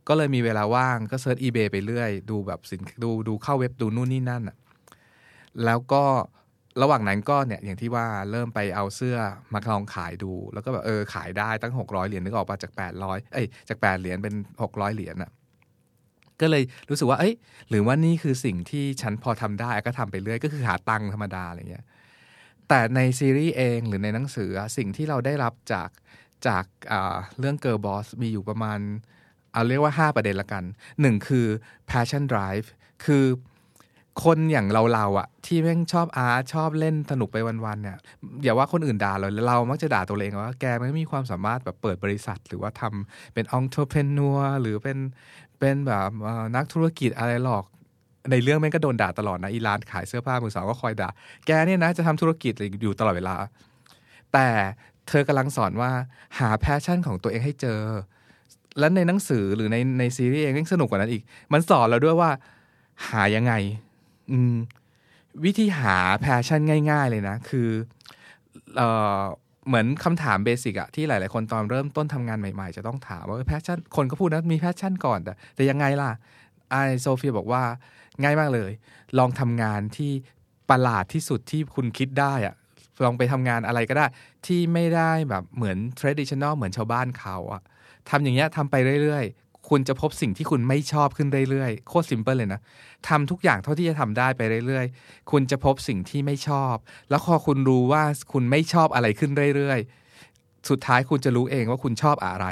[0.07, 4.57] ก็เลยมีเวลาว่างก็ search eBay ไปเรื่อย ดูแบบสินดูดูเข้าเว็บดูนู่นนี่นั่นอะ
[5.65, 6.03] แล้วก็
[6.81, 9.17] ระหว่างนั้นก็เนี่ยอย่างที่ว่าเริ่มไปเอาเสื้อ
[9.53, 15.31] มาลองขายดู แล้วก็แบบเออขายได้ตั้งหกร้อยเหรียญนึกออกปะจากแปดร้อยเอ้ยจากแปดเหรียญเป็นหกร้อยเหรียญอะ
[16.41, 17.33] ก็เลยรู้สึกว่า เอ้ย
[17.69, 21.85] หรือว่านี่คือสิ่งที่ฉันพอทำได้ก็ทำไปเรื่อยก็คือหาตังค์ธรรมดาอะไรเงี้ย
[22.69, 25.89] แต่ในซีรีส์เองหรือในหนังสือสิ่งที่เราได้รับจาก
[26.47, 26.65] จาก
[27.39, 28.79] เรื่อง Girl Boss มีอยู่ประมาณ
[29.51, 30.63] เอาเรียกว่า 5 ประเด็นละกัน
[31.01, 31.47] หนึ่งคือ
[31.89, 32.67] passion drive
[33.05, 33.25] คือ
[34.23, 37.97] คนอย่างเราเราอะที่แม่งชอบอาร์ตชอบเล่นสนุกไปวันๆเนี่ย
[38.43, 44.97] อย่าว่าคนอื่นด่าเราเรามักจะด่าตัวเองว่าแกไม่มีความสามารถแบบเปิดบริษัท หรือว่าทำเป็น entrepreneur หรือเป็น
[45.59, 46.09] เป็นแบบ
[46.55, 47.63] นักธุรกิจอะไรหรอก
[48.31, 51.09] ในเรื่องแม่งก็โดนด่าตลอดนะอีร้านขายเสื้อผ้ามือสองก็คอยด่า
[51.45, 53.35] แกเนี่ยนะจะทำธุรกิจอยู่ตลอดเวลา
[54.33, 54.47] แต่
[55.07, 55.91] เธอกำลังสอนว่า
[56.39, 57.79] หา passion ของตัวเองให้เจอ
[58.79, 62.29] และในหนังสือหรือในในซีรีส์เองยังสนุกกว่านั้นอีก มันสอนเราด้วยว่า
[63.09, 63.53] หายังไง
[65.45, 67.69] วิธีหา passion ง่าย ๆ เลยนะ คือ
[68.77, 68.81] เอ
[69.19, 69.21] อ
[69.67, 76.11] เหมือนคำถาม basic อะที่หลาย ๆ คนตอนเริ่มต้นทำงานใหม่ ๆ จะต้องถามว่า passion คนก็พูดนะมี passion ก่อนแต่แต่ยังไงล่ะ
[76.71, 77.63] ไอโซเฟียบอกว่า
[78.21, 78.71] ง่ายมากเลย
[79.17, 80.11] ลองทำงานที่
[80.69, 82.55] ประหลาดที่สุดที่คุณคิดได้อะ
[83.03, 84.05] ลองไปทำงานอะไรก็ได้
[84.45, 87.61] ที่ไม่ได้แบบเหมือน traditional เหมือนชาวบ้านเขาอะ
[88.09, 92.61] ทำอย่างเงี้ยทำไปเรื่อยๆ คุณจะพบสิ่งที่คุณไม่ชอบขึ้นเรื่อยๆ โคตรซิมเพิลเลยนะ
[93.07, 96.75] ทำทุกอย่างเท่าที่จะทำได้ไปเรื่อยๆ คุณจะพบสิ่งที่ไม่ชอบ
[97.09, 98.03] แล้วพอคุณรู้ว่า
[98.33, 102.47] คุณไม่ชอบอะไรขึ้นเรื่อยๆ สุดท้ายคุณจะรู้เองว่าคุณชอบอะไร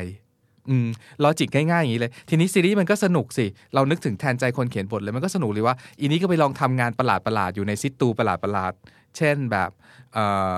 [0.70, 0.88] อืม
[1.24, 9.70] ลอจิกง่ายๆ อย่างนี้เลย ทีนี้ซีรีส์มันก็สนุกสิ เรานึกถึงแทนใจคนเขียนบทเลย มันก็สนุกเลยว่า อีนี้ก็ไปลองทำงานประหลาดๆ อยู่ในซิตูประหลาดๆ เช่นแบบ
[10.14, 10.52] เอ่อ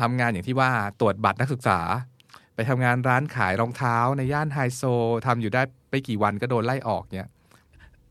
[0.00, 1.80] ทำงานอย่างที่ว่าตรวจบัตรนักศึกษา
[2.54, 4.82] ไปทำงานร้านขายรองเท้าในย่านไฮโซ
[5.26, 7.28] ทำอยู่ได้ ไม่กี่วันก็โดนไล่ออกเนี่ย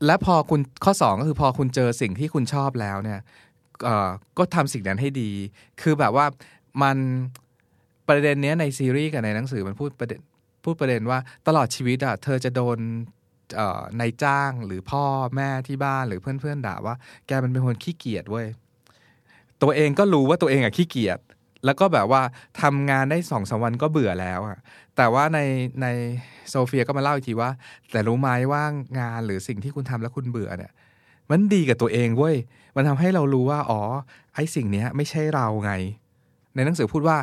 [0.05, 3.19] และพอคุณข้อ 2 ก็คือพอคุณเจอสิ่งที่คุณชอบแล้วเนี่ย
[4.37, 5.31] ก็ทำสิ่งนั้นให้ดี
[5.81, 6.25] คือแบบว่า
[6.83, 6.97] มัน
[8.07, 10.19] ประเด็นเนี้ยในซีรีส์กับในหนังสือมันพูดประเด็น
[10.63, 12.77] พูดประเด็นว่าตลอดชีวิตอะเธอจะโดน
[13.99, 15.03] นายจ้างหรือพ่อ
[15.35, 16.95] แม่ที่บ้านหรือเพื่อนๆด่าว่า
[17.27, 18.47] แกมันเป็นคนขี้เกียจเว้ย
[19.61, 21.19] ตัวเองก็รู้ว่าตัวเองอะขี้เกียจ
[21.65, 22.21] แล้วก็แบบว่า
[22.61, 24.57] ทำงานได้สองสามวันก็เบื่อแล้วอะ
[24.97, 25.39] แต่ว่าใน
[25.81, 25.87] ใน
[26.49, 27.49] โซเฟียก็มาเล่าอีกทีว่า
[27.91, 28.63] แต่รู้ไหมว่า
[28.99, 30.71] งานหรือสิ่งที่คุณทำแล้วคุณเบื่อเนี่ย
[31.29, 32.35] มันดีกับตัวเองเว้ย
[32.75, 33.81] มันทำให้เรารู้ว่าอ๋อ
[34.35, 35.71] ไอ้สิ่งเนี้ยไม่ใช่เราไง
[36.55, 37.17] ในหนังสือพูดว่า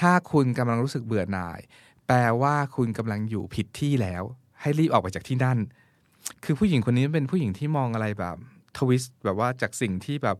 [0.00, 1.60] ถ้าคุณกำลังรู้สึกเบื่อหน่าย
[2.06, 4.22] แปลว่าคุณกำลังอยู่ผิดที่แล้ว
[4.60, 5.58] ให้รีบออกไปจากที่นั่น
[6.44, 8.36] คือผู้หญิงคนนี้เป็นผู้หญิงที่มองอะไรแบบ
[8.78, 10.36] ทวิสต์แบบว่าจากสิ่งที่แบบ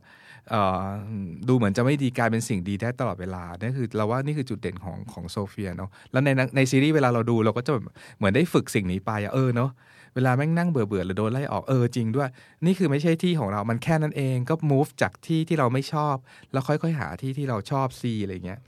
[1.47, 7.71] ดูเหมือนจะไม่ดีกลายเป็นสิ่งดีได้ตลอดเวลานี่คือเราว่านี่คือจุดเด่นของของโซเฟียเนาะแล้วในในซีรีส์เวลาเราดูเราก็จะ
[8.17, 9.71] เหมือนได้ฝึกสิ่งนี้ไปอะเออเนาะ
[10.15, 12.29] เวลาแม่งนั่งเบื่อเบื่อหรือโดนไล่ออกเออจริงด้วย
[12.65, 16.15] นี่คือไม่ใช่ที่ของเรา มันแค่นั้นเองก็ move จากที่ที่เราไม่ชอบ
[16.51, 18.59] แล้วค่อยๆหาที่ที่เราชอบซีอะไรเงี้ย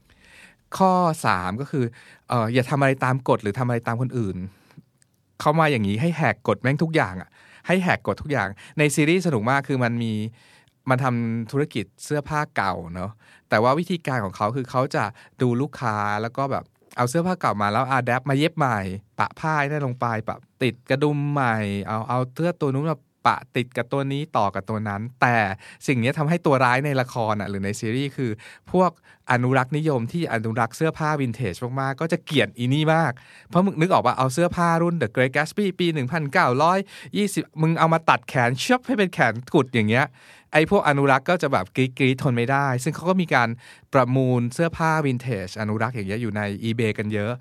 [0.78, 0.94] ข้อ
[1.30, 1.86] 3 ก็คือ
[2.30, 4.38] เอออย่าทำอะไรตามกฎหรือทำอะไรตามคนอื่น
[5.42, 7.30] เขามาอย่างนี้ให้แหกกฎแม่งทุกอย่างอะ
[7.68, 10.14] ให้แหกกฎทุกอย่างในซีรีส์สนุกมากคือมันมี
[10.90, 13.12] มันทำธุรกิจเสื้อผ้าเก่าเนาะ
[13.50, 15.04] แต่ว่าวิธีการของเขาคือเขาจะ
[15.42, 16.64] ดูลูกค้าแล้วก็แบบ
[16.98, 18.80] เอาเสื้อผ้าเก่ามาแล้วอาดับมาเย็บใหม่
[19.20, 21.56] ปะผ้าให้ได้ลงไปปะติดกระดุมใหม่
[21.88, 25.38] เอาเอาเสื้อตัวนู้นมาปะติดกับตัวนี้ต่อกับตัวนั้น แต่
[25.88, 28.32] สิ่งนี้ทำให้ตัวร้ายในละครอะหรือในซีรีส์คือ
[28.72, 28.92] พวก
[29.32, 33.12] อนุรักษ์นิยมที่อนุรักษ์เสื้อผ้าวินเทจมากๆ ก็จะเกลียดอีนี่มาก
[33.50, 35.88] เพราะมึงนึกออกว่าเอาเสื้อผ้ารุ่น The Great Gatsby ปี
[36.54, 40.06] 1920 มึงเอามาตัดแขนเฉือนให้เป็นแขนกุดอย่างเงี้ย
[40.54, 43.50] ไอ้พวกอนุรักษ์ก็จะแบบกรีดกรีดทนไม่ได้ ซึ่งเขาก็มีการ
[43.94, 47.32] ประมูลเสื้อผ้าวินเทจอนุรักษ์อย่างเงี้ยอยู่ใน eBay กันเยอะ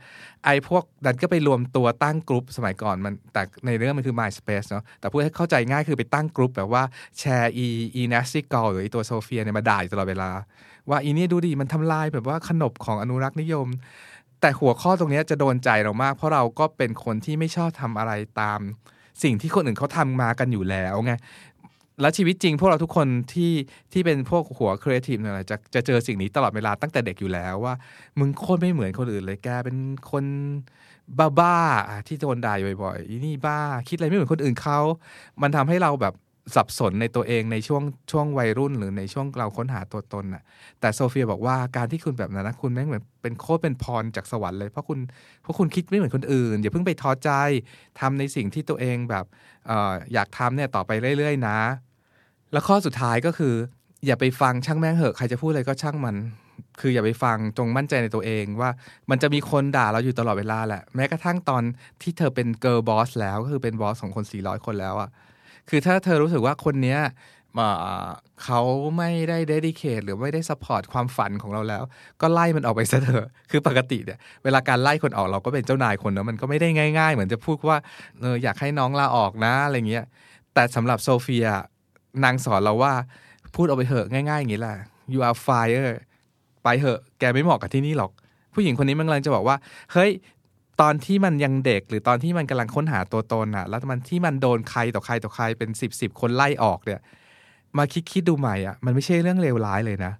[0.45, 6.83] ไอ้พวกนั้นก็ไปรวมตัวตั้งกลุ่มสมัยก่อนมันแต่ในเรื่องมันคือ MySpace เนาะแต่พูดให้เข้าใจง่ายคือไปตั้งกลุ่มแบบว่า
[7.19, 10.31] แชร์อีอี Nasty Gal หรือไอตัวโซเฟียเนี่ยมาด่าอยู่ตลอดเวลา
[10.91, 13.69] ว่าอีนี่ดูดิมันทำลายแบบว่าขนบของอนุรักษ์นิยม
[14.41, 18.61] แต่หัวข้อตรงนี้จะโดนใจเรามาก เพราะเราก็เป็นคนที่ไม่ชอบทำอะไรตาม
[19.23, 21.13] สิ่งที่คนอื่นเขาทำมากันอยู่แล้วไง
[22.03, 23.53] แล้วชีวิตจริงพวกเราทุกคนที่
[23.93, 27.75] ที่เป็นพวกหัวครีเอทีฟเนี่ยจะจะเจอสิ่งนี้ตลอดเวลาตั้งแต่เด็กอยู่แล้วว่า
[28.19, 29.77] มึงโคตรไม่เหมือนคนอื่นเลยแกเป็น
[30.11, 30.25] คน
[31.39, 34.79] บ้าๆที่โดนด่าบ่อยๆอีนี่บ้า คิดอะไรไม่เหมือนคนอื่นเขา
[35.43, 36.15] มันทำให้เราแบบ
[36.57, 40.43] สับสนในตัวเองในช่วงช่วงวัยรุ่นหรือในช่วงเราค้นหาตัวตนน่ะ
[40.81, 44.99] แต่โซเฟียบอกว่าการที่คุณแบบนั้นนะคุณแม่งเหมือนเป็นโคตรเป็นพรจากสวรรค์เลยเพราะคุณ
[45.43, 47.31] เพราะคุณคิดไม่เหมือนคนอื่น อย่าเพิ่งไปท้อใจ
[48.01, 49.25] ทำในสิ่งที่ตัวเองแบบ
[49.71, 51.59] อออยากทำเนี่ยต่อไปเรื่อยๆ นะ
[52.53, 53.55] แล้วข้อสุดท้ายก็คือ
[54.07, 56.17] อย่าไปฟังช่างแม่งเหอะใครจะพูดอะไรก็ช่างมัน
[56.81, 58.71] คืออย่าไปฟังจงมั่นใจในตัวเองว่า
[59.11, 61.63] มันจะมีคนด่าเราอยู่ตลอดเวลาแหละ แม้กระทั่งตอน
[62.03, 65.11] ที่เธอเป็น girl boss แล้วก็คือเป็น boss ของคน 400 คนแล้วอะ
[65.69, 67.01] คือถ้าเธอรู้สึกว่าคนเนี้ย
[68.45, 68.61] เขา
[68.99, 71.83] ไม่ได้ dedicate หรือไม่ได้ support ความฝันของเราแล้ว
[72.21, 77.79] ก็ไล่มันออกไปซะเถอะ คือปกติเนี่ยเวลาการไล่คนออกเราก็เป็นเจ้านายคนเนอะมันก็ไม่ได้ง่าย ๆ เหมือนจะพูดว่า
[78.21, 80.05] เอออยากให้น้องลาออกนะอะไรเงี้ย
[80.55, 81.47] แต่สำหรับโซเฟีย
[82.25, 82.93] นางสอนเราว่า
[83.55, 84.77] พูดเอาไปเถอะง่ายๆอย่างนี้แหละ
[85.13, 85.91] you are fire
[86.63, 88.11] ไปเถอะ แกไม่เหมาะกับที่นี่หรอก
[88.55, 89.57] ผู้หญิงคนนี้มันกำลังจะบอกว่า
[89.93, 90.11] เฮ้ย
[90.81, 97.01] ตอนที่มันยังเด็กหรือตอนที่มันกำลังค้นหาตัวตนอะแล้วมันที่มันโดนใครต่อใครต่อใครเป็นสิบสิบคนไล่ออกเนี่ย
[97.79, 100.13] มาคิดคิดดูใหม่อะมันไม่ใช่เรื่องเลวร้ายเลยนะ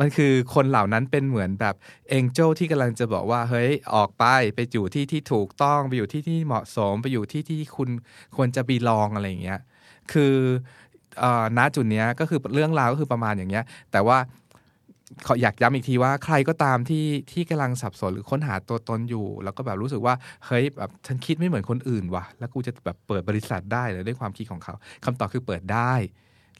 [0.00, 1.74] มันคือคนเหล่านั้นเป็นเหมือนแบบ
[2.08, 4.24] เอ็งเจลที่กำลังจะบอกว่า เฮ้ย ออกไป
[4.54, 7.88] ไปอยู่ที่ที่ถูกต้องไปอยู่ที่ที่เหมาะสม ไปอยู่ที่ที่คุณ
[8.36, 9.60] ควรจะบีลองอะไรอย่างเงี้ย
[10.12, 10.34] คือ
[11.58, 14.18] ณจุดเนี้ยก็คือเรื่องราวก็คือประมาณอย่างเงี้ย แต่ว่า
[15.26, 20.14] ขออยากย้ำอีกทีว่าใครก็ตามที่ที่กำลังสับสนหรือค้นหาตัวตนอยู่ แล้วก็แบบรู้สึกว่า
[20.46, 25.92] เฮ้ยแบบฉันคิดไม่เหมือนคนอื่นว่ะ แล้วกูจะแบบเปิดบริษัทได้หรือด้วยความคิดของเขาคำตอบคือเปิดได้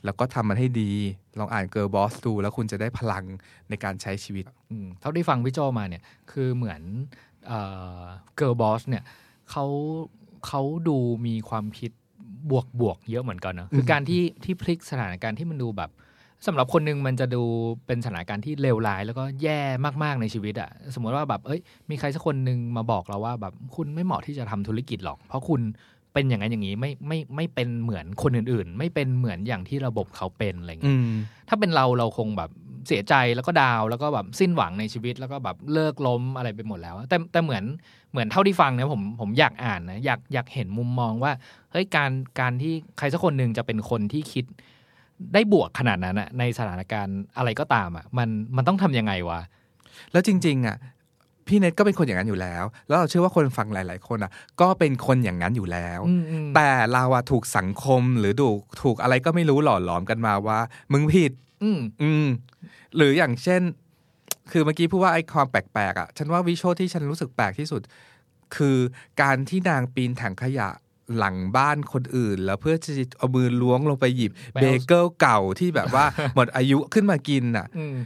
[0.05, 0.93] แล้วก็ทำมันให้ดี
[1.39, 3.25] ลองอ่าน Girlboss ดูแล้วคุณจะได้พลัง
[3.69, 4.45] ในการใช้ชีวิต
[5.01, 6.81] เท่าที่ฟังพี่โจมาเนี่ยคือเหมือน
[8.37, 9.05] Girlboss เนี่ย
[9.51, 9.65] เขา
[10.47, 11.91] เขาดูมีความคิด
[12.51, 15.91] บวกบวกๆเยอะเหมือนกันนะคือการที่ที่พลิกสถานการณ์ที่มันดูแบบ
[16.47, 17.43] สำหรับคนหนึ่งมันจะดู
[17.87, 19.61] เป็นสถานการณ์ที่เลวร้าย แล้วก็แย่
[20.03, 25.61] มากๆในชีวิตอะสมมติว่าแบบเอ้ย มีใครสักคนหนึ่งมาบอกเราว่าแบบคุณไม่เหมาะที่จะทำธุรกิจหรอก เพราะคุณ
[26.15, 31.11] เป็นอย่างนั้นอย่างนี้ไม่ไม่ไม่เป็นเหมือนคนอื่นๆ ไม่เป็นเหมือนอย่างที่ระบบเขาเป็นอะไรอย่างเงี้ยอืม
[31.49, 32.51] ถ้าเป็นเราเราคงแบบ
[32.89, 37.65] เสียใจแล้วก็ดาวน์แล้วก็แบบสิ้นหวังในชีวิตแล้วก็แบบเลิกล้มอะไรไปหมดแล้ว แต่แต่เหมือน
[38.13, 41.33] เหมือนเท่าที่ฟังเนี่ยผมผมอยากอ่านนะอยากอยากเห็นมุมมองว่า
[41.73, 42.11] เฮ้ยการ
[42.41, 44.45] การที่ใครสักคนหนึ่งจะเป็นคนที่คิด
[45.35, 49.41] ได้บวกขนาดนั้นอะในสถานการณ์อะไรก็ตามอะมันมันต้องทำยังไงวะ
[50.13, 50.77] แล้วจริง ๆอะ
[51.47, 54.31] พี่เน็ตก็เป็นคนอย่างนั้นอยู่แล้ว แล้วเราเชื่อว่าคนฟังหลาย ๆ คนอะ
[54.61, 60.59] ก็เป็นคนอย่างนั้นอยู่แล้วอืมอืมแต่เราอะถูกสังคมหรือถูกถูกอะไรก็ไม่รู้หล่อหลอมกันมาว่า
[60.93, 61.33] มึงผิด
[61.63, 62.27] อืมอืม
[62.97, 63.63] หรืออย่างเช่น
[64.51, 67.83] คือเมื่อกี้พูดว่าไอ้ความแปลก ๆ อะ ฉันว่า visual ที่ฉันรู้สึกแปลกที่สุด
[68.57, 68.77] คือ
[69.23, 70.69] การที่นางปีนถังขยะ
[71.17, 77.97] หลังบ้านคนอื่น แล้วเพื่อจะเอามือล้วงลงไปหยิบไปเอาเบเกิลเก่าที่แบบว่าหมดอายุขึ้นมากินอะอืม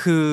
[0.00, 0.26] คือ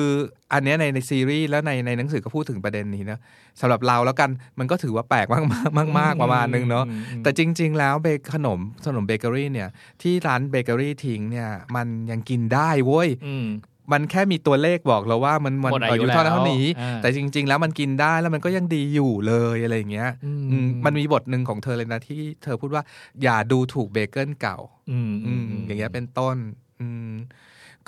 [0.52, 3.18] อันเนี้ยในในซีรีส์แล้วในในหนังสือก็พูดถึงประเด็นนี้นะ
[3.60, 9.68] สำหรับเราแล้วกันมันก็ถือว่าแปลกมากมากมากมากประมาณนึงเนาะอืมอืมแต่จริง ๆ แล้วเบขนมขนมเบเกอรี่เนี่ย
[10.02, 13.46] ที่ร้านเบเกอรี่ทิ้งเนี่ย มันยังกินได้เว้ยอืม
[13.92, 22.82] มันแค่มีตัวเลขบอกเราว่ามันมันหมดอายุเท่านั้นแล้วเท่านี้อ่าแต่จริง ๆ แล้วมันกินได้แล้วมันก็ยังดีอยู่เลยอะไรอย่างเงี้ยอืมอืมมันมีบทหนึ่งของเธอเลยนะที่เธอพูดว่า
[23.22, 24.58] อย่าดูถูกเบเกิลเก่า
[24.90, 26.36] อืมอืมอย่างเงี้ยเป็นต้น
[26.80, 27.12] อืม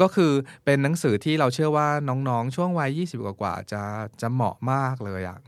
[0.00, 0.32] ก็คือ
[0.64, 3.82] เป็นหนังสือที่เราเชื่อว่าน้องๆ ช่วงวัยยี่สิบกว่าๆจะ
[4.20, 5.38] จะเหมาะมากเลยอะ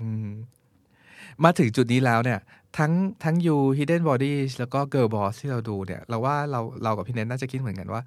[1.45, 2.40] มาถึงจุดนี้แล้วเนี่ย
[2.78, 2.92] ทั้ง
[3.24, 8.03] ทั้ง You Hidden Bodies แล้วก็ Girl Boss ที่เราดูเนี่ย เราว่าเราเรากับพี่เนทน่าจะคิดเหมือนกันว่า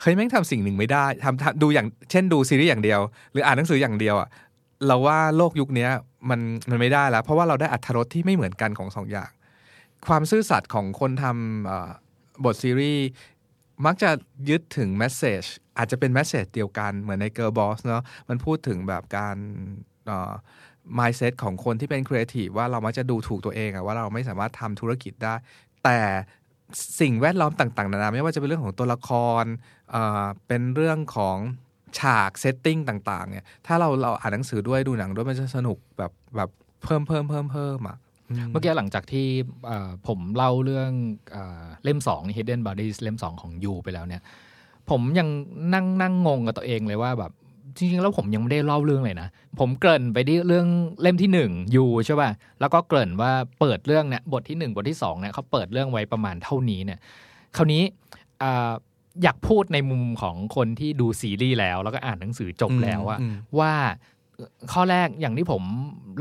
[0.00, 3.00] เฮ้ยแม่งทำสิ่งหนึ่งไม่ได้ทำทำดูอย่างเช่นดูซีรีส์อย่างเดียว
[3.32, 4.28] หรืออ่านหนังสืออย่างเดียวอะ
[4.86, 5.88] เราว่าโลกยุคนี้
[6.30, 9.30] มันมันไม่ได้แล้ว เพราะว่าเราได้อรรถรสที่ไม่เหมือนกันของสองอย่าง
[10.06, 13.04] ความซื่อสัตย์ของคนทำบทซีรีส์
[13.86, 14.10] มักจะ
[14.48, 15.42] ยึดถึง message
[15.78, 19.36] อาจจะเป็น message เดียวกันเหมือนใน Girl Boss เนาะมันพูดถึงแบบการ
[20.06, 20.32] เอ่อ
[20.98, 25.34] mindset ของคนที่เป็นครีเอทีฟว่าเรามักจะดูถูกตัวเองอะว่าเราไม่สามารถทำธุรกิจได้
[25.84, 26.00] แต่
[27.00, 29.10] สิ่งแวดล้อมต่าง ๆ นานาไม่ว่าจะเป็นเรื่องของตัวละค
[29.42, 29.44] ร
[29.90, 31.36] เอ่อเป็นเรื่องของ
[31.98, 32.78] ฉากเซตติ้ง
[33.10, 36.50] ต่าง ๆ เนี่ย ถ้าเราเราอ่านหนังสือด้วยดูหนังด้วยมันจะสนุกแบบแบบ
[36.82, 37.96] เพิ่มเพิ่มเพิ่มเพิ่มอะ
[38.50, 39.26] เมื่อกี้หลังจากที่
[39.66, 40.90] เอ่อผมเล่าเรื่อง
[41.32, 44.22] เออเล่มสอง Hidden Bodies เล่มสองของยูไปแล้วเนี่ย
[44.90, 45.28] ผมยัง
[45.74, 47.32] นั่งนั่งงงกับตัวเองเลยว่าแบบ
[47.76, 50.66] จริงๆแล้วผมยังไม่ได้เล่าเรื่องเลยนะ ผมเกริ่นไปที่เรื่อง
[51.02, 56.98] เล่มที่หนึ่งยูใช่ป่ะ แล้วก็เกริ่นว่าเปิดเรื่องเนี่ยบทที่หนึ่งบทที่สองเนี่ยเขาเปิดเรื่องไว้ประมาณเท่านี้เนี่ย
[57.56, 57.82] คราวนี้
[58.42, 58.72] อ่า
[59.22, 63.72] อยากพูดในมุมของคนที่ดูซีรีส์แล้ว แล้วก็อ่านหนังสือจบแล้วอะอืมว่า
[64.72, 65.62] ข้อแรกอย่างที่ผม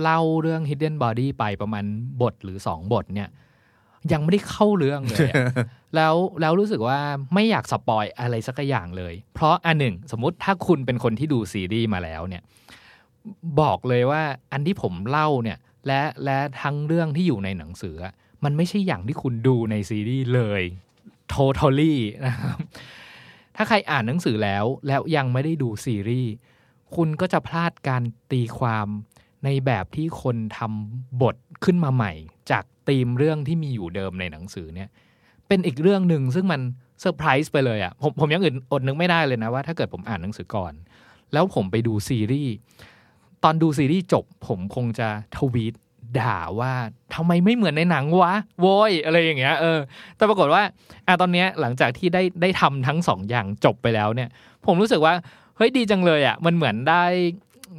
[0.01, 1.85] เล่าเรื่อง Hidden Body ไปประมาณ
[2.21, 3.29] บทหรือสองบทเนี่ย
[4.13, 5.45] ยังไม่ได้เข้าเรื่องเลยอะ
[5.95, 6.99] แล้วแล้วรู้สึกว่า
[7.33, 12.43] ไม่อยากสปอยอะไรสักอย่างเลย เพราะอันหนึ่ง สมมุติถ้าคุณเป็นคนที่ดูซีรีส์มาแล้วเนี่ย
[13.61, 15.57] บอกเลยว่าอันที่ผมเล่าเนี่ย
[15.87, 20.63] และและทั้งเรื่องที่อยู่ในหนังสืออะมันไม่ใช่อย่างที่คุณดูในซีรีส์เลย
[21.33, 21.95] totally
[22.25, 22.57] นะครับ
[23.55, 26.31] ถ้าใครอ่านหนังสือแล้วแล้วยังไม่ได้ดูซีรีส์
[26.95, 28.87] คุณก็จะพลาดการตีความ
[29.45, 32.11] ในแบบที่คนทำบทขึ้นมาใหม่
[32.51, 34.89] จากธีมเรื่องที่มีอยู่เดิมในหนังสือเนี่ย
[35.47, 36.61] เป็นอีกเรื่องหนึ่งซึ่งมัน
[37.01, 40.73] เซอร์ไพรส์ไปเลยอะ่ะผมผมยังอื่นอดนึกไม่ได้เลยนะว่าถ้าเกิดผมอ่านหนังสือก่อน
[41.33, 42.53] แล้วผมไปดูซีรีส์
[43.43, 45.73] ตอนดูซีรีส์จบ ผมคงจะทวีต
[46.19, 46.73] ด่าว่า
[47.15, 49.79] ทำไมไม่เหมือนในหนังวะโวยอะไรอย่างเงี้ยเออ
[50.17, 50.63] แต่ปรากฏว่า
[51.07, 54.29] อะตอนเนี้ยหลังจากที่ได้ได้ทำทั้งสองอย่างจบไปแล้วเนี่ย
[54.65, 55.13] ผมรู้สึกว่า
[55.57, 57.03] เฮ้ยดีจังเลยอะมันเหมือนได้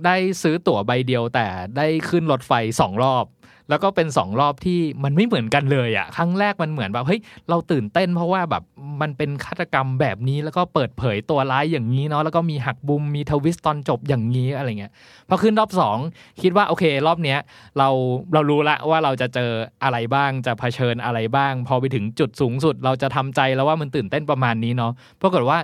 [0.07, 1.47] ได้ซื้อตั๋วใบเดียวแต่
[1.77, 3.27] ได้ขึ้นรถไฟสองรอบ
[3.71, 7.21] แล้วก็เป็นสองรอบที่มันไม่เหมือนกันเลยอะครั้งแรกมันเหมือนแบบเฮ้ย
[7.51, 8.63] เราตื่นเต้นเพราะว่าแบบ
[9.01, 14.93] มันเป็นฆาตกรรมแบบนี้แล้วก็เปิดเผยตัวร้ายอย่างนี้เนาะแล้วก็มีหักบุมมีทวิสต์ตอนจบอย่างนี้อะไรเงี้ย
[15.29, 15.99] พอขึ้นรอบสอง
[16.43, 17.39] คิดว่าโอเค รอบเนี้ย
[17.79, 17.89] เรา
[18.33, 19.51] เรารู้ละว่าเราจะเจอ
[19.83, 25.59] อะไรบ้างจะเผชิญอะไรบ้าง พอไปถึงจุดสูงสุด เราจะทำใจแล้วว่ามันตื่นเต้นประมาณนี้เนาะปรากฏว่า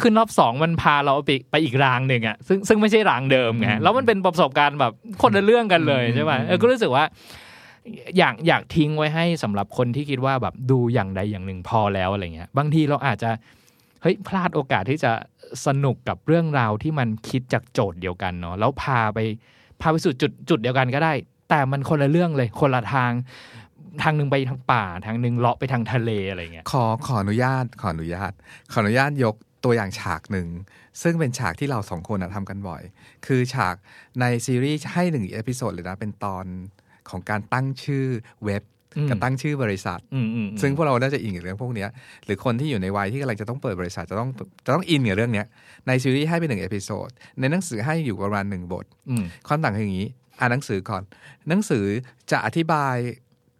[0.00, 4.92] ขึ้นรอบสองมันพาเราไปไปอีกรางหนึ่งอะซึ่งซึ่งไม่ใช่รางเดิมไงแล้วมันเป็นประสบการณ์แบบ
[5.22, 7.04] คนละเรื่องกันเลยใช่ไหมเออก็รู้สึกว่า
[8.18, 13.30] อยากอยากทิ้งไว้ให้สำหรับคนที่คิดว่าแบบดูอย่างใดอย่างหนึ่งพอแล้วอะไรเงี้ย บางทีเราอาจจะ
[14.02, 15.12] เฮ้ยพลาดโอกาสที่จะ
[15.66, 19.18] สนุกกับเรื่องราวที่มันคิดจากโจทย์เดียวกันเนาะแล้วพาไป
[19.80, 21.12] พาไปสู่จุดจุดเดียวกันก็ได้
[21.50, 23.12] แต่มันคนละเรื่องเลยคนละทาง
[24.02, 28.32] ทางหนึ่งไปทางป่า ทางหนึ่งเลาะไปทางทะเลอะไรเงี้ยขอขออนุญาตขออนุญาต
[28.72, 30.48] ขออนุญาตยก ตัวอย่างฉากหนึ่ง
[31.02, 32.82] ซึ่งเป็นฉากที่เราสองคนอะทำกันบ่อย
[33.26, 33.74] คือฉาก
[34.20, 36.44] ในซีรีส์ให้หนึ่ง episode เลยนะ เป็นตอน
[37.10, 38.04] ของการตั้งชื่อ
[38.44, 38.62] เว็บ
[38.96, 41.88] อืมกับตั้งชื่อบริษัทอืมอืมซึ่งพวกเราน่าจะ in กับเรื่องพวกเนี้ย
[42.24, 44.28] หรือคนที่อยู่ในวัยที่กำลังจะต้องเปิดบริษัทจะต้อง
[44.66, 45.46] จะต้อง in กับเรื่องเนี้ย
[45.86, 47.08] ในซีรีส์ให้เป็นหนึ่ง episode
[47.40, 51.02] ในหนังสือให้อยู่ประมาณหนึ่งบทอืมความต่างคืออย่างนี้ อ่านหนังสือก่อน
[51.48, 51.84] หนังสือ
[52.30, 52.96] จะอธิบาย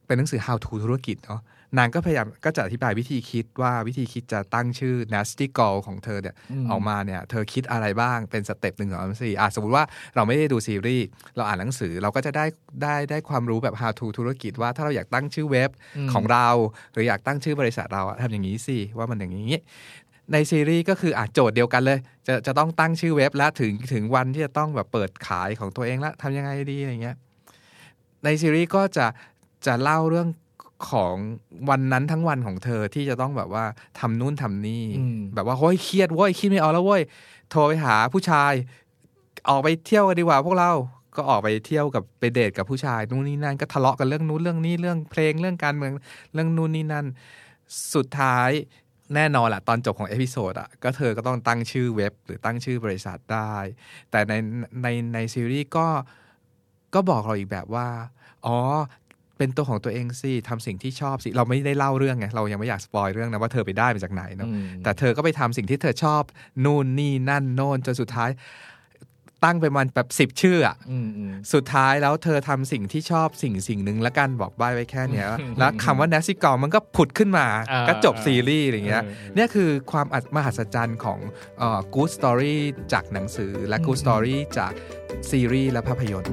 [0.07, 1.40] เป็นหนังสือ how to ธุรกิจเนาะ
[1.76, 11.06] นางก็พยายามก็จะอธิบายวิธีคิดว่าวิธีคิดจะตั้งชื่อ Nasty Gal ของเธอเนี่ยอืมออกมาเนี่ยเธอคิดอะไรบ้างเป็น step หนึ่งสองสามสี่อะสมมติว่าเราไม่ได้ดูซีรีส์
[11.36, 12.46] เราอ่านหนังสือเราก็จะได้
[12.82, 15.70] ได้ได้ความรู้แบบ how to ธุรกิจว่าถ้าเราอยากตั้งชื่อเว็บ
[16.06, 16.48] มของเรา
[16.92, 19.54] หรืออยากตั้งชื่อบริษัทเราอะทำอย่างนี้สิว่ามันอย่างนี้
[20.32, 27.16] ในซีรีส์ก็คืออะโจทย์เดียวกันเลย จะจะต้องตั้งชื่อเว็บแล้วถึงถึงวันที่จะต้องแบบเปิดขายของตัวเองแล้วทำยังไงดีอะไรเงี้ย
[28.24, 29.06] ในซีรีส์ก็จะ
[29.66, 30.28] จะเล่าเรื่อง
[30.90, 31.14] ของ
[31.68, 33.64] วันนั้นทั้งวันของเธอที่จะต้องแบบว่า
[34.00, 37.02] ทำนู่นทำนี่อืมแบบว่าโอ้ยเครียดเว้ยคิดไม่ออกแล้วเว้ย
[37.50, 38.52] โทรไปหาผู้ชาย
[39.48, 40.72] ออกไปเที่ยวกันดีกว่าพวกเรา
[41.16, 45.92] ก็ออกไปเที่ยวกับไปเดทกับผู้ชายนู่นนี่นั่นก็ทะเลาะกันเรื่องนู้นเรื่องนี้เรื่องเพลงเรื่องการเมือง
[46.32, 47.06] เรื่องนู่นนี่นั่น
[47.94, 48.50] สุดท้าย
[49.14, 53.54] แน่นอนแหละตอนจบของ episode อะก็เธอก็ต้องตั้งชื่อเว็บหรือตั้งชื่อบริษัทได้
[54.10, 54.32] แต่ใน
[54.82, 55.86] ในในซีรีส์ก็
[56.94, 57.88] ก็บอกเราอีกแบบว่า
[58.46, 58.58] อ๋อ
[59.39, 66.22] เป็นตัวของตัวเองสิทำสิ่งที่ชอบสิเราไม่ได้เล่าเรื่องไงเรายังไม่อยาก spoil เรื่องนะว่าเธอไปได้มาจากไหนเนาะอืมแต่เธอก็ไปทำสิ่งที่เธอชอบ
[66.64, 68.30] นู่นนี่นั่นโน่นจนสุดท้าย
[69.45, 75.28] ตั้งไปมันแบบสิบชื่ออะอืมอืมสุดท้ายแล้วเธอทำสิ่งที่ชอบสิ่งสิ่งหนึ่งแล้วกันบอกใบไว้แค่เนี้ย
[75.59, 81.18] แล้วคำว่า n a s ซี่กอมันก็ผุดขึ้นมาอ่าก็จบซีรีส์อะไรเงี้ยเออเออเนี่ยคือความอัศมหัศจรรย์ของ
[81.59, 82.57] เอ่อ Good Story
[82.93, 84.72] จากหนังสือและ Good อืม Story จาก
[85.30, 86.32] ซีรีส์และภาพยนตร์